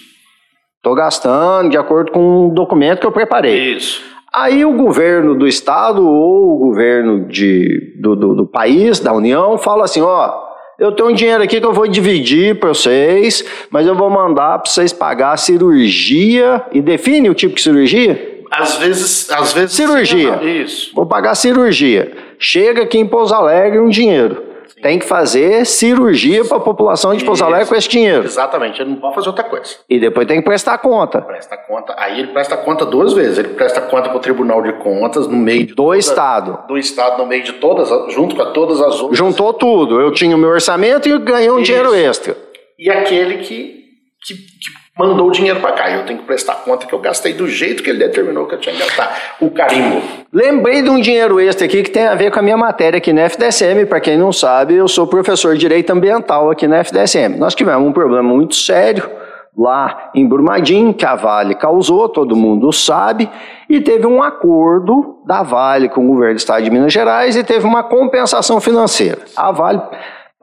Estou 0.78 0.94
gastando 0.96 1.70
de 1.70 1.78
acordo 1.78 2.10
com 2.12 2.46
um 2.46 2.48
documento 2.52 3.00
que 3.00 3.06
eu 3.06 3.12
preparei. 3.12 3.74
isso. 3.76 4.02
Aí 4.34 4.64
o 4.64 4.72
governo 4.72 5.34
do 5.36 5.46
estado 5.46 6.04
ou 6.06 6.56
o 6.56 6.58
governo 6.58 7.28
de, 7.28 7.94
do, 8.00 8.16
do, 8.16 8.34
do 8.34 8.46
país, 8.46 8.98
da 8.98 9.12
União, 9.12 9.56
fala 9.56 9.84
assim: 9.84 10.02
ó, 10.02 10.43
eu 10.78 10.92
tenho 10.92 11.10
um 11.10 11.14
dinheiro 11.14 11.42
aqui 11.42 11.60
que 11.60 11.66
eu 11.66 11.72
vou 11.72 11.86
dividir 11.86 12.58
para 12.58 12.70
vocês, 12.70 13.44
mas 13.70 13.86
eu 13.86 13.94
vou 13.94 14.10
mandar 14.10 14.58
para 14.58 14.70
vocês 14.70 14.92
pagar 14.92 15.32
a 15.32 15.36
cirurgia 15.36 16.64
e 16.72 16.80
define 16.80 17.30
o 17.30 17.34
tipo 17.34 17.54
de 17.54 17.62
cirurgia? 17.62 18.42
Às 18.50 18.76
vezes, 18.76 19.30
às 19.30 19.52
vezes. 19.52 19.74
Cirurgia. 19.74 20.40
Isso. 20.42 20.92
Vou 20.94 21.06
pagar 21.06 21.32
a 21.32 21.34
cirurgia. 21.34 22.12
Chega 22.38 22.82
aqui 22.82 22.98
em 22.98 23.06
Pouso 23.06 23.34
Alegre 23.34 23.80
um 23.80 23.88
dinheiro. 23.88 24.53
Tem 24.84 24.98
que 24.98 25.06
fazer 25.06 25.64
cirurgia 25.64 26.44
para 26.44 26.58
a 26.58 26.60
população 26.60 27.16
de 27.16 27.24
Pouso. 27.24 27.42
Alegre 27.42 27.66
com 27.66 27.74
esse 27.74 27.88
dinheiro. 27.88 28.22
Exatamente, 28.24 28.82
ele 28.82 28.90
não 28.90 28.96
pode 28.98 29.14
fazer 29.14 29.28
outra 29.28 29.42
coisa. 29.44 29.76
E 29.88 29.98
depois 29.98 30.26
tem 30.26 30.40
que 30.40 30.44
prestar 30.44 30.76
conta. 30.76 31.22
Presta 31.22 31.56
conta. 31.56 31.94
Aí 31.96 32.18
ele 32.18 32.28
presta 32.34 32.54
conta 32.58 32.84
duas 32.84 33.14
vezes. 33.14 33.38
Ele 33.38 33.48
presta 33.54 33.80
conta 33.80 34.10
para 34.10 34.18
o 34.18 34.20
Tribunal 34.20 34.60
de 34.62 34.74
Contas 34.74 35.26
no 35.26 35.38
meio 35.38 35.60
de 35.60 35.66
Do 35.68 35.76
toda- 35.76 35.96
Estado. 35.96 36.58
do 36.68 36.76
Estado, 36.76 37.16
no 37.16 37.24
meio 37.26 37.42
de 37.42 37.54
todas, 37.54 37.88
junto 38.12 38.36
com 38.36 38.52
todas 38.52 38.78
as 38.82 39.00
outras. 39.00 39.16
Juntou 39.18 39.54
tudo. 39.54 39.98
Eu 40.02 40.12
tinha 40.12 40.36
o 40.36 40.38
meu 40.38 40.50
orçamento 40.50 41.08
e 41.08 41.18
ganhei 41.18 41.50
um 41.50 41.54
Isso. 41.60 41.64
dinheiro 41.64 41.94
extra. 41.94 42.36
E 42.78 42.90
aquele 42.90 43.38
que, 43.38 43.84
que, 44.22 44.34
que 44.34 44.70
mandou 44.98 45.28
o 45.28 45.30
dinheiro 45.30 45.60
para 45.60 45.72
cá. 45.72 45.90
Eu 45.90 46.06
tenho 46.06 46.20
que 46.20 46.24
prestar 46.24 46.54
conta 46.56 46.86
que 46.86 46.92
eu 46.92 47.00
gastei 47.00 47.32
do 47.32 47.48
jeito 47.48 47.82
que 47.82 47.90
ele 47.90 47.98
determinou 47.98 48.46
que 48.46 48.54
eu 48.54 48.60
tinha 48.60 48.74
que 48.74 48.80
gastar. 48.80 49.36
O 49.40 49.50
carimbo. 49.50 50.02
Lembrei 50.32 50.82
de 50.82 50.90
um 50.90 51.00
dinheiro 51.00 51.40
extra 51.40 51.66
aqui 51.66 51.82
que 51.82 51.90
tem 51.90 52.06
a 52.06 52.14
ver 52.14 52.30
com 52.30 52.38
a 52.38 52.42
minha 52.42 52.56
matéria 52.56 52.98
aqui 52.98 53.12
na 53.12 53.22
FDSM. 53.22 53.86
Para 53.86 54.00
quem 54.00 54.16
não 54.16 54.32
sabe, 54.32 54.74
eu 54.74 54.88
sou 54.88 55.06
professor 55.06 55.54
de 55.54 55.60
Direito 55.60 55.90
Ambiental 55.90 56.50
aqui 56.50 56.66
na 56.68 56.78
FDSM. 56.78 57.36
Nós 57.38 57.54
tivemos 57.54 57.86
um 57.86 57.92
problema 57.92 58.22
muito 58.22 58.54
sério 58.54 59.10
lá 59.56 60.10
em 60.14 60.26
Brumadinho, 60.26 60.92
que 60.92 61.06
a 61.06 61.14
Vale 61.14 61.54
causou, 61.54 62.08
todo 62.08 62.34
mundo 62.34 62.72
sabe, 62.72 63.30
e 63.70 63.80
teve 63.80 64.04
um 64.04 64.20
acordo 64.20 65.20
da 65.24 65.44
Vale 65.44 65.88
com 65.88 66.04
o 66.04 66.08
governo 66.08 66.34
do 66.34 66.38
estado 66.38 66.64
de 66.64 66.70
Minas 66.70 66.92
Gerais 66.92 67.36
e 67.36 67.44
teve 67.44 67.64
uma 67.64 67.84
compensação 67.84 68.60
financeira. 68.60 69.18
A 69.36 69.52
Vale 69.52 69.80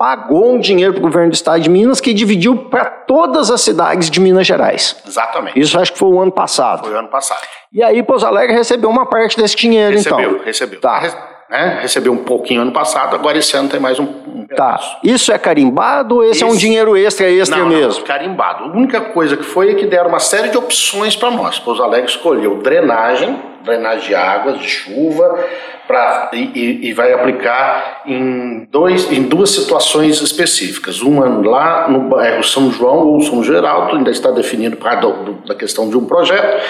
pagou 0.01 0.51
um 0.55 0.59
dinheiro 0.59 0.93
para 0.93 0.99
o 0.99 1.03
governo 1.03 1.29
do 1.29 1.35
estado 1.35 1.59
de 1.61 1.69
Minas 1.69 2.01
que 2.01 2.11
dividiu 2.11 2.55
para 2.71 2.85
todas 2.85 3.51
as 3.51 3.61
cidades 3.61 4.09
de 4.09 4.19
Minas 4.19 4.47
Gerais. 4.47 4.95
Exatamente. 5.07 5.59
Isso 5.59 5.79
acho 5.79 5.93
que 5.93 5.99
foi 5.99 6.09
o 6.09 6.19
ano 6.19 6.31
passado. 6.31 6.85
Foi 6.85 6.95
o 6.95 6.97
ano 6.97 7.07
passado. 7.07 7.41
E 7.71 7.83
aí 7.83 8.01
Pouso 8.01 8.25
Alegre 8.25 8.55
recebeu 8.55 8.89
uma 8.89 9.05
parte 9.05 9.37
desse 9.37 9.55
dinheiro, 9.55 9.95
Recebeu, 9.95 10.31
então. 10.31 10.43
recebeu. 10.43 10.79
Tá. 10.81 10.97
Re- 10.97 11.13
né? 11.51 11.79
Recebeu 11.83 12.13
um 12.13 12.17
pouquinho 12.23 12.61
ano 12.61 12.71
passado, 12.71 13.13
agora 13.13 13.37
esse 13.37 13.55
ano 13.55 13.69
tem 13.69 13.79
mais 13.79 13.99
um, 13.99 14.03
um 14.05 14.47
Tá. 14.55 14.79
Isso 15.03 15.31
é 15.31 15.37
carimbado 15.37 16.15
ou 16.15 16.23
esse, 16.23 16.41
é 16.43 16.47
um 16.47 16.49
Esse- 16.49 16.59
dinheiro 16.59 16.97
extra, 16.97 17.29
extra 17.29 17.59
Não, 17.59 17.67
mesmo? 17.67 17.99
Não, 17.99 18.07
carimbado. 18.07 18.63
A 18.63 18.67
única 18.67 18.99
coisa 19.01 19.37
que 19.37 19.43
foi 19.43 19.69
é 19.71 19.75
que 19.75 19.85
deram 19.85 20.09
uma 20.09 20.19
série 20.19 20.49
de 20.49 20.57
opções 20.57 21.15
para 21.15 21.29
nós. 21.29 21.59
Pouso 21.59 21.83
Alegre 21.83 22.09
escolheu 22.09 22.57
drenagem, 22.63 23.39
drenagem 23.63 24.07
de 24.09 24.15
águas, 24.15 24.59
de 24.59 24.67
chuva, 24.69 25.39
pra, 25.87 26.29
e, 26.33 26.89
e- 26.89 26.93
vai 26.93 27.11
aplicar 27.13 28.01
em, 28.05 28.67
dois, 28.71 29.11
em 29.11 29.23
duas 29.23 29.49
situações 29.49 30.21
específicas. 30.21 31.01
Uma 31.01 31.27
lá 31.47 31.87
no 31.89 32.01
bairro 32.09 32.43
São 32.43 32.71
João 32.71 33.07
ou 33.07 33.21
São 33.21 33.43
Geraldo, 33.43 33.95
ainda 33.97 34.09
está 34.11 34.31
definido 34.31 34.77
do- 34.77 35.45
da 35.47 35.55
questão 35.55 35.89
de 35.89 35.97
um 35.97 36.05
projeto, 36.05 36.61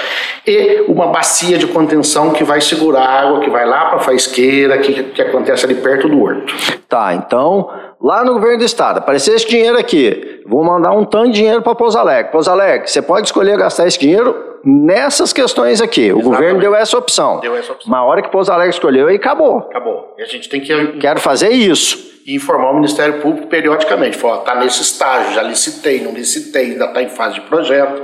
e 0.46 0.86
uma 0.88 1.08
bacia 1.08 1.58
de 1.58 1.68
contenção 1.68 2.32
que 2.32 2.44
vai 2.44 2.62
segurar 2.62 3.02
a 3.04 3.22
água 3.22 3.40
que 3.42 3.50
vai 3.50 3.66
lá 3.66 3.86
para 3.86 3.98
a 3.98 4.00
faisqueira, 4.00 4.78
que, 4.80 5.04
que 5.04 5.22
acontece 5.22 5.66
ali 5.66 5.76
perto 5.76 6.08
do 6.10 6.22
horto. 6.22 6.54
Tá, 6.90 7.14
então, 7.14 7.70
lá 8.02 8.24
no 8.24 8.34
governo 8.34 8.60
do 8.60 8.66
estado, 8.66 8.98
apareceu 8.98 9.36
esse 9.36 9.48
dinheiro 9.48 9.78
aqui. 9.78 10.42
Vou 10.48 10.64
mandar 10.64 10.92
um 10.92 11.06
tanto 11.06 11.28
de 11.28 11.34
dinheiro 11.34 11.62
para 11.62 11.76
Pouso 11.76 11.98
Alegre. 11.98 12.32
Pouso 12.32 12.50
Alegre, 12.50 12.88
você 12.90 13.02
pode 13.02 13.28
escolher 13.28 13.58
gastar 13.58 13.88
esse 13.88 14.00
dinheiro 14.00 14.36
nessas 14.64 15.34
questões 15.34 15.82
aqui. 15.82 16.12
O 16.12 16.22
governo 16.22 16.60
deu 16.60 16.76
essa 16.76 16.98
opção. 16.98 17.40
Deu 17.40 17.56
essa 17.56 17.72
opção. 17.72 17.92
Uma 17.92 18.04
hora 18.04 18.22
que 18.22 18.30
Pouso 18.30 18.52
Alegre 18.52 18.74
escolheu, 18.74 19.08
aí 19.08 19.16
acabou. 19.16 19.60
Acabou. 19.70 20.14
E 20.18 20.22
a 20.22 20.26
gente 20.26 20.50
tem 20.50 20.62
que 20.62 20.98
Quero 21.00 21.20
fazer 21.20 21.50
isso. 21.50 22.12
e 22.26 22.36
informar 22.36 22.72
o 22.72 22.76
Ministério 22.76 23.20
Público 23.22 23.48
periodicamente. 23.48 24.18
Falar, 24.18 24.40
está 24.40 24.56
nesse 24.56 24.82
estágio, 24.82 25.34
já 25.34 25.42
licitei, 25.42 26.02
não 26.02 26.14
licitei, 26.14 26.72
ainda 26.72 26.86
está 26.86 27.02
em 27.02 27.10
fase 27.10 27.36
de 27.36 27.42
projeto. 27.42 28.02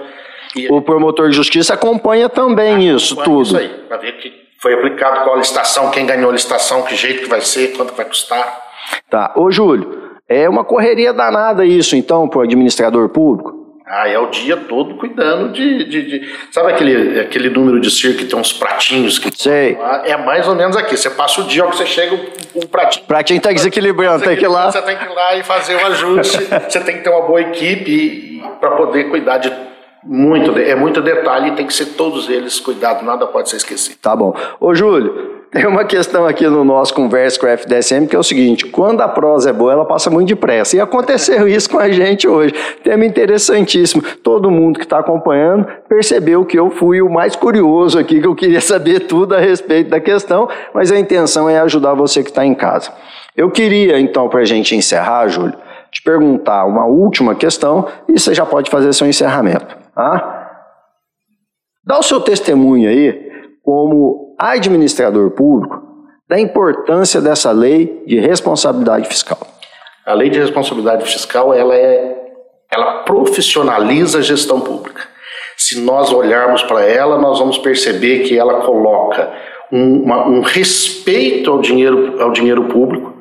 E 0.55 0.67
O 0.71 0.81
promotor 0.81 1.29
de 1.29 1.35
justiça 1.35 1.73
acompanha 1.73 2.27
também 2.29 2.89
isso 2.89 3.13
acompanha 3.13 3.25
tudo. 3.37 3.47
Isso 3.47 3.57
aí, 3.57 3.69
para 3.87 3.97
ver 3.97 4.13
que 4.17 4.33
foi 4.59 4.73
aplicado 4.73 5.23
qual 5.23 5.35
a 5.35 5.39
licitação, 5.39 5.91
quem 5.91 6.05
ganhou 6.05 6.29
a 6.29 6.33
licitação, 6.33 6.81
que 6.81 6.95
jeito 6.95 7.21
que 7.23 7.29
vai 7.29 7.41
ser, 7.41 7.75
quanto 7.77 7.93
vai 7.93 8.05
custar. 8.05 8.61
Tá. 9.09 9.33
Ô, 9.35 9.51
Júlio, 9.51 10.17
é 10.27 10.49
uma 10.49 10.63
correria 10.63 11.13
danada 11.13 11.63
isso, 11.65 11.95
então, 11.95 12.27
pro 12.27 12.41
administrador 12.41 13.09
público? 13.09 13.56
Ah, 13.89 14.09
é 14.09 14.19
o 14.19 14.27
dia 14.27 14.57
todo 14.57 14.95
cuidando 14.95 15.53
de. 15.53 15.85
de- 15.85 16.01
de- 16.03 16.35
sabe 16.51 16.73
aquele, 16.73 17.19
aquele 17.21 17.49
número 17.49 17.79
de 17.79 17.89
circo 17.89 18.17
que 18.19 18.25
tem 18.25 18.37
uns 18.37 18.51
pratinhos 18.51 19.17
que. 19.17 19.31
Sei. 19.41 19.77
É 20.03 20.17
mais 20.17 20.47
ou 20.47 20.55
menos 20.55 20.75
aqui. 20.75 20.97
Você 20.97 21.09
passa 21.09 21.39
o 21.41 21.45
dia, 21.45 21.63
ó, 21.63 21.69
que 21.69 21.77
você 21.77 21.85
chega, 21.85 22.13
o, 22.13 22.59
o 22.59 22.67
pratinho. 22.67 23.05
Pratinho 23.05 23.39
tá 23.41 23.51
desequilibrando, 23.51 24.25
tem 24.25 24.35
que 24.35 24.43
ir 24.43 24.49
lá. 24.49 24.69
Você 24.71 24.81
tem 24.81 24.97
que 24.97 25.05
ir 25.05 25.13
lá 25.13 25.35
e 25.37 25.43
fazer 25.43 25.75
o 25.75 25.85
ajuste. 25.87 26.37
você 26.69 26.79
tem 26.81 26.97
que 26.97 27.03
ter 27.03 27.09
uma 27.09 27.21
boa 27.21 27.39
equipe 27.41 28.43
para 28.59 28.71
poder 28.71 29.05
cuidar 29.05 29.37
de 29.37 29.51
muito. 30.03 30.57
É 30.59 30.75
muito 30.75 31.01
detalhe 31.01 31.49
e 31.49 31.51
tem 31.55 31.65
que 31.65 31.73
ser 31.73 31.85
todos 31.95 32.29
eles 32.29 32.59
cuidados, 32.59 33.03
nada 33.03 33.25
pode 33.25 33.49
ser 33.49 33.55
esquecido. 33.57 33.97
Tá 34.01 34.15
bom. 34.15 34.35
Ô, 34.59 34.75
Júlio, 34.75 35.36
tem 35.51 35.65
uma 35.65 35.85
questão 35.85 36.25
aqui 36.25 36.45
no 36.45 36.63
nosso 36.65 36.93
Conversa 36.93 37.39
com 37.39 37.47
FDSM 37.47 38.05
que 38.05 38.15
é 38.15 38.19
o 38.19 38.23
seguinte: 38.23 38.65
quando 38.65 39.01
a 39.01 39.07
prosa 39.07 39.49
é 39.49 39.53
boa, 39.53 39.71
ela 39.71 39.85
passa 39.85 40.09
muito 40.09 40.27
depressa. 40.27 40.75
E 40.75 40.81
aconteceu 40.81 41.47
isso 41.49 41.69
com 41.69 41.79
a 41.79 41.89
gente 41.89 42.27
hoje. 42.27 42.53
Tema 42.83 43.05
interessantíssimo. 43.05 44.01
Todo 44.23 44.51
mundo 44.51 44.77
que 44.77 44.85
está 44.85 44.99
acompanhando 44.99 45.65
percebeu 45.87 46.45
que 46.45 46.59
eu 46.59 46.69
fui 46.69 47.01
o 47.01 47.09
mais 47.09 47.35
curioso 47.35 47.97
aqui, 47.97 48.19
que 48.19 48.27
eu 48.27 48.35
queria 48.35 48.59
saber 48.61 49.01
tudo 49.01 49.35
a 49.35 49.39
respeito 49.39 49.89
da 49.89 49.99
questão, 49.99 50.49
mas 50.73 50.91
a 50.91 50.99
intenção 50.99 51.49
é 51.49 51.59
ajudar 51.59 51.93
você 51.93 52.21
que 52.23 52.29
está 52.29 52.45
em 52.45 52.53
casa. 52.53 52.91
Eu 53.35 53.49
queria, 53.49 53.99
então, 53.99 54.27
para 54.27 54.41
a 54.41 54.45
gente 54.45 54.75
encerrar, 54.75 55.27
Júlio, 55.27 55.53
te 55.91 56.01
perguntar 56.01 56.65
uma 56.65 56.85
última 56.85 57.35
questão 57.35 57.87
e 58.09 58.19
você 58.19 58.33
já 58.33 58.45
pode 58.45 58.69
fazer 58.69 58.91
seu 58.93 59.07
encerramento. 59.07 59.77
Tá? 59.95 60.33
Dá 61.85 61.97
o 61.99 62.03
seu 62.03 62.19
testemunho 62.19 62.89
aí, 62.89 63.31
como 63.63 64.26
administrador 64.37 65.31
público, 65.31 65.81
da 66.29 66.39
importância 66.39 67.21
dessa 67.21 67.51
lei 67.51 68.03
de 68.05 68.19
responsabilidade 68.19 69.07
fiscal. 69.07 69.39
A 70.05 70.13
lei 70.13 70.29
de 70.29 70.39
responsabilidade 70.39 71.05
fiscal 71.05 71.53
ela 71.53 71.75
é, 71.75 72.15
ela 72.71 73.03
profissionaliza 73.03 74.19
a 74.19 74.21
gestão 74.21 74.59
pública. 74.59 75.01
Se 75.55 75.81
nós 75.81 76.11
olharmos 76.11 76.61
para 76.63 76.83
ela, 76.85 77.17
nós 77.17 77.39
vamos 77.39 77.57
perceber 77.57 78.19
que 78.19 78.37
ela 78.37 78.61
coloca 78.61 79.31
um, 79.71 80.03
uma- 80.03 80.27
um 80.27 80.41
respeito 80.41 81.49
ao 81.51 81.59
dinheiro, 81.59 82.21
ao 82.21 82.31
dinheiro 82.31 82.65
público 82.65 83.13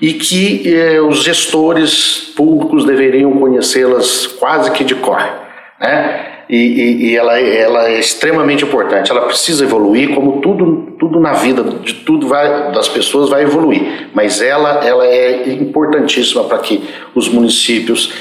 e 0.00 0.12
que 0.14 0.72
eh, 0.72 1.00
os 1.00 1.22
gestores 1.24 2.32
públicos 2.36 2.84
deveriam 2.84 3.38
conhecê-las 3.38 4.26
quase 4.26 4.70
que 4.70 4.84
de 4.84 4.94
cor, 4.94 5.18
né? 5.80 6.27
E, 6.48 6.56
e- 6.56 7.06
e 7.10 7.16
ela, 7.16 7.38
é- 7.38 7.60
ela 7.60 7.88
é 7.90 7.98
extremamente 7.98 8.64
importante. 8.64 9.10
Ela 9.10 9.22
precisa 9.22 9.64
evoluir, 9.64 10.14
como 10.14 10.40
tudo, 10.40 10.94
tudo 10.98 11.20
na 11.20 11.34
vida 11.34 11.62
de 11.62 11.92
tudo 11.94 12.26
vai, 12.26 12.72
das 12.72 12.88
pessoas 12.88 13.28
vai 13.28 13.42
evoluir. 13.42 14.08
Mas 14.14 14.40
ela, 14.40 14.82
ela 14.84 15.06
é 15.06 15.48
importantíssima 15.52 16.44
para 16.44 16.58
que 16.58 16.82
os 17.14 17.28
municípios, 17.28 18.12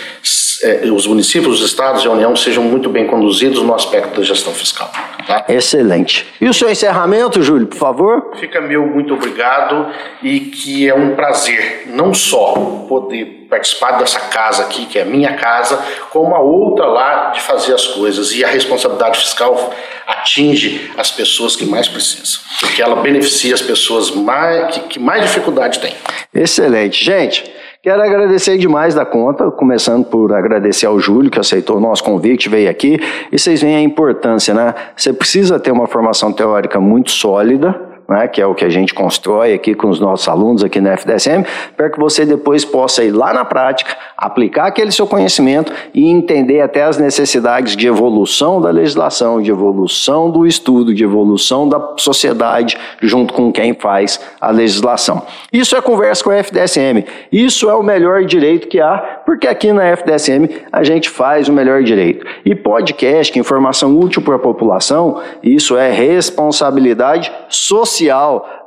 eh, 0.63 0.89
os 0.91 1.07
municípios, 1.07 1.61
os 1.61 1.65
estados 1.65 2.03
e 2.03 2.07
a 2.07 2.11
União 2.11 2.35
sejam 2.35 2.63
muito 2.63 2.89
bem 2.89 3.07
conduzidos 3.07 3.61
no 3.61 3.73
aspecto 3.73 4.19
da 4.19 4.23
gestão 4.25 4.53
fiscal. 4.53 4.89
Tá? 5.25 5.45
Excelente. 5.49 6.25
E 6.39 6.47
o 6.47 6.53
seu 6.53 6.69
encerramento, 6.69 7.43
Júlio, 7.43 7.67
por 7.67 7.77
favor? 7.77 8.31
Fica 8.39 8.61
meu 8.61 8.85
muito 8.87 9.13
obrigado 9.13 9.87
e 10.23 10.39
que 10.39 10.87
é 10.87 10.95
um 10.95 11.15
prazer 11.15 11.83
não 11.87 12.13
só 12.13 12.53
poder 12.87 13.47
participar 13.49 13.93
dessa 13.93 14.19
casa 14.19 14.63
aqui, 14.63 14.85
que 14.85 14.99
é 14.99 15.01
a 15.01 15.05
minha 15.05 15.33
casa, 15.33 15.81
como 16.11 16.35
a 16.35 16.39
outra 16.39 16.85
lá 16.85 17.29
de 17.31 17.41
fazer 17.41 17.73
as 17.73 17.87
coisas. 17.87 18.33
E 18.33 18.43
a 18.43 18.47
responsabilidade 18.47 19.19
fiscal 19.19 19.73
atinge 20.05 20.91
as 20.97 21.11
pessoas 21.11 21.55
que 21.55 21.65
mais 21.65 21.87
precisam, 21.87 22.41
porque 22.61 22.81
ela 22.81 22.95
beneficia 22.95 23.53
as 23.53 23.61
pessoas 23.61 24.11
mais, 24.11 24.73
que, 24.73 24.79
que 24.81 24.99
mais 24.99 25.23
dificuldade 25.23 25.79
têm. 25.79 25.93
Excelente. 26.33 27.03
Gente, 27.03 27.43
quero 27.81 28.01
agradecer 28.01 28.57
demais 28.57 28.93
da 28.93 29.05
conta, 29.05 29.49
começando 29.51 30.05
por 30.05 30.33
agradecer 30.33 30.85
ao 30.85 30.99
Júlio, 30.99 31.31
que 31.31 31.39
aceitou 31.39 31.77
o 31.77 31.79
nosso 31.79 32.03
convite, 32.03 32.49
veio 32.49 32.69
aqui, 32.69 32.99
e 33.31 33.37
vocês 33.37 33.61
veem 33.61 33.75
a 33.75 33.81
importância, 33.81 34.53
né? 34.53 34.73
Você 34.95 35.13
precisa 35.13 35.59
ter 35.59 35.71
uma 35.71 35.87
formação 35.87 36.31
teórica 36.31 36.79
muito 36.79 37.11
sólida 37.11 37.96
né, 38.07 38.27
que 38.27 38.41
é 38.41 38.45
o 38.45 38.55
que 38.55 38.63
a 38.63 38.69
gente 38.69 38.93
constrói 38.93 39.53
aqui 39.53 39.75
com 39.75 39.89
os 39.89 39.99
nossos 39.99 40.27
alunos 40.27 40.63
aqui 40.63 40.79
na 40.79 40.93
FDSM, 40.93 41.43
para 41.75 41.89
que 41.89 41.99
você 41.99 42.25
depois 42.25 42.63
possa 42.63 43.03
ir 43.03 43.11
lá 43.11 43.33
na 43.33 43.43
prática, 43.43 43.95
aplicar 44.17 44.67
aquele 44.67 44.91
seu 44.91 45.05
conhecimento 45.05 45.73
e 45.93 46.09
entender 46.09 46.61
até 46.61 46.83
as 46.83 46.97
necessidades 46.97 47.75
de 47.75 47.87
evolução 47.87 48.61
da 48.61 48.69
legislação, 48.69 49.41
de 49.41 49.51
evolução 49.51 50.31
do 50.31 50.45
estudo, 50.45 50.93
de 50.93 51.03
evolução 51.03 51.67
da 51.67 51.95
sociedade, 51.97 52.77
junto 53.01 53.33
com 53.33 53.51
quem 53.51 53.73
faz 53.73 54.19
a 54.39 54.51
legislação. 54.51 55.23
Isso 55.51 55.75
é 55.75 55.81
conversa 55.81 56.23
com 56.23 56.29
a 56.29 56.37
FDSM. 56.37 57.03
Isso 57.31 57.69
é 57.69 57.75
o 57.75 57.83
melhor 57.83 58.23
direito 58.23 58.67
que 58.67 58.79
há, 58.79 59.21
porque 59.25 59.47
aqui 59.47 59.73
na 59.73 59.83
FDSM 59.83 60.49
a 60.71 60.83
gente 60.83 61.09
faz 61.09 61.49
o 61.49 61.53
melhor 61.53 61.83
direito. 61.83 62.25
E 62.45 62.55
podcast, 62.55 63.37
informação 63.37 63.97
útil 63.97 64.21
para 64.21 64.35
a 64.35 64.39
população, 64.39 65.21
isso 65.43 65.75
é 65.75 65.91
responsabilidade 65.91 67.31
social 67.49 67.96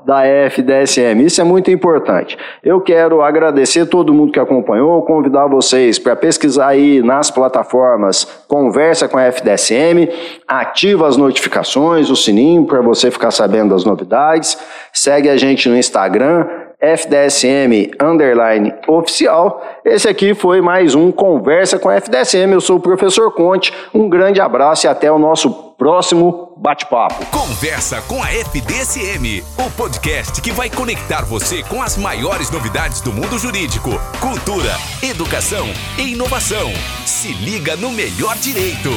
da 0.05 0.25
FDSM. 0.25 1.25
Isso 1.25 1.41
é 1.41 1.45
muito 1.45 1.71
importante. 1.71 2.37
Eu 2.63 2.81
quero 2.81 3.23
agradecer 3.23 3.87
todo 3.87 4.15
mundo 4.15 4.33
que 4.33 4.41
acompanhou, 4.41 5.03
convidar 5.03 5.47
vocês 5.47 5.99
para 5.99 6.17
pesquisar 6.17 6.69
aí 6.69 7.03
nas 7.03 7.31
plataformas 7.31 8.41
Conversa 8.51 9.07
com 9.07 9.17
a 9.17 9.23
FDSM, 9.23 10.09
ativa 10.47 11.07
as 11.07 11.17
notificações, 11.17 12.11
o 12.11 12.17
sininho 12.17 12.67
para 12.67 12.81
você 12.81 13.11
ficar 13.11 13.31
sabendo 13.31 13.71
das 13.71 13.85
novidades. 13.85 14.59
Segue 14.93 15.29
a 15.29 15.37
gente 15.37 15.69
no 15.69 15.77
Instagram, 15.77 16.47
FDSM 16.81 17.91
underline 18.01 18.73
oficial. 18.89 19.63
Esse 19.85 20.09
aqui 20.09 20.35
foi 20.35 20.61
mais 20.61 20.95
um 20.95 21.13
Conversa 21.13 21.79
com 21.79 21.89
a 21.89 21.97
FDSM. 21.97 22.53
Eu 22.53 22.61
sou 22.61 22.79
o 22.79 22.81
professor 22.81 23.31
Conte. 23.33 23.73
Um 23.93 24.09
grande 24.09 24.41
abraço 24.41 24.87
e 24.87 24.89
até 24.89 25.13
o 25.13 25.19
nosso 25.19 25.51
próximo 25.77 26.53
bate-papo. 26.57 27.25
Conversa 27.27 28.03
com 28.03 28.23
a 28.23 28.31
FDSM, 28.33 29.43
o 29.59 29.71
podcast 29.71 30.41
que 30.43 30.53
vai 30.53 30.69
conectar 30.69 31.25
você 31.25 31.63
com 31.63 31.83
as 31.83 31.97
maiores 31.97 32.51
novidades 32.51 33.01
do 33.01 33.13
mundo 33.13 33.39
jurídico, 33.39 33.91
cultura, 34.21 34.73
educação 35.03 35.67
e 35.99 36.13
inovação. 36.13 36.71
Se 37.07 37.33
liga 37.33 37.77
no 37.77 37.91
melhor 37.91 38.37
direito. 38.37 38.91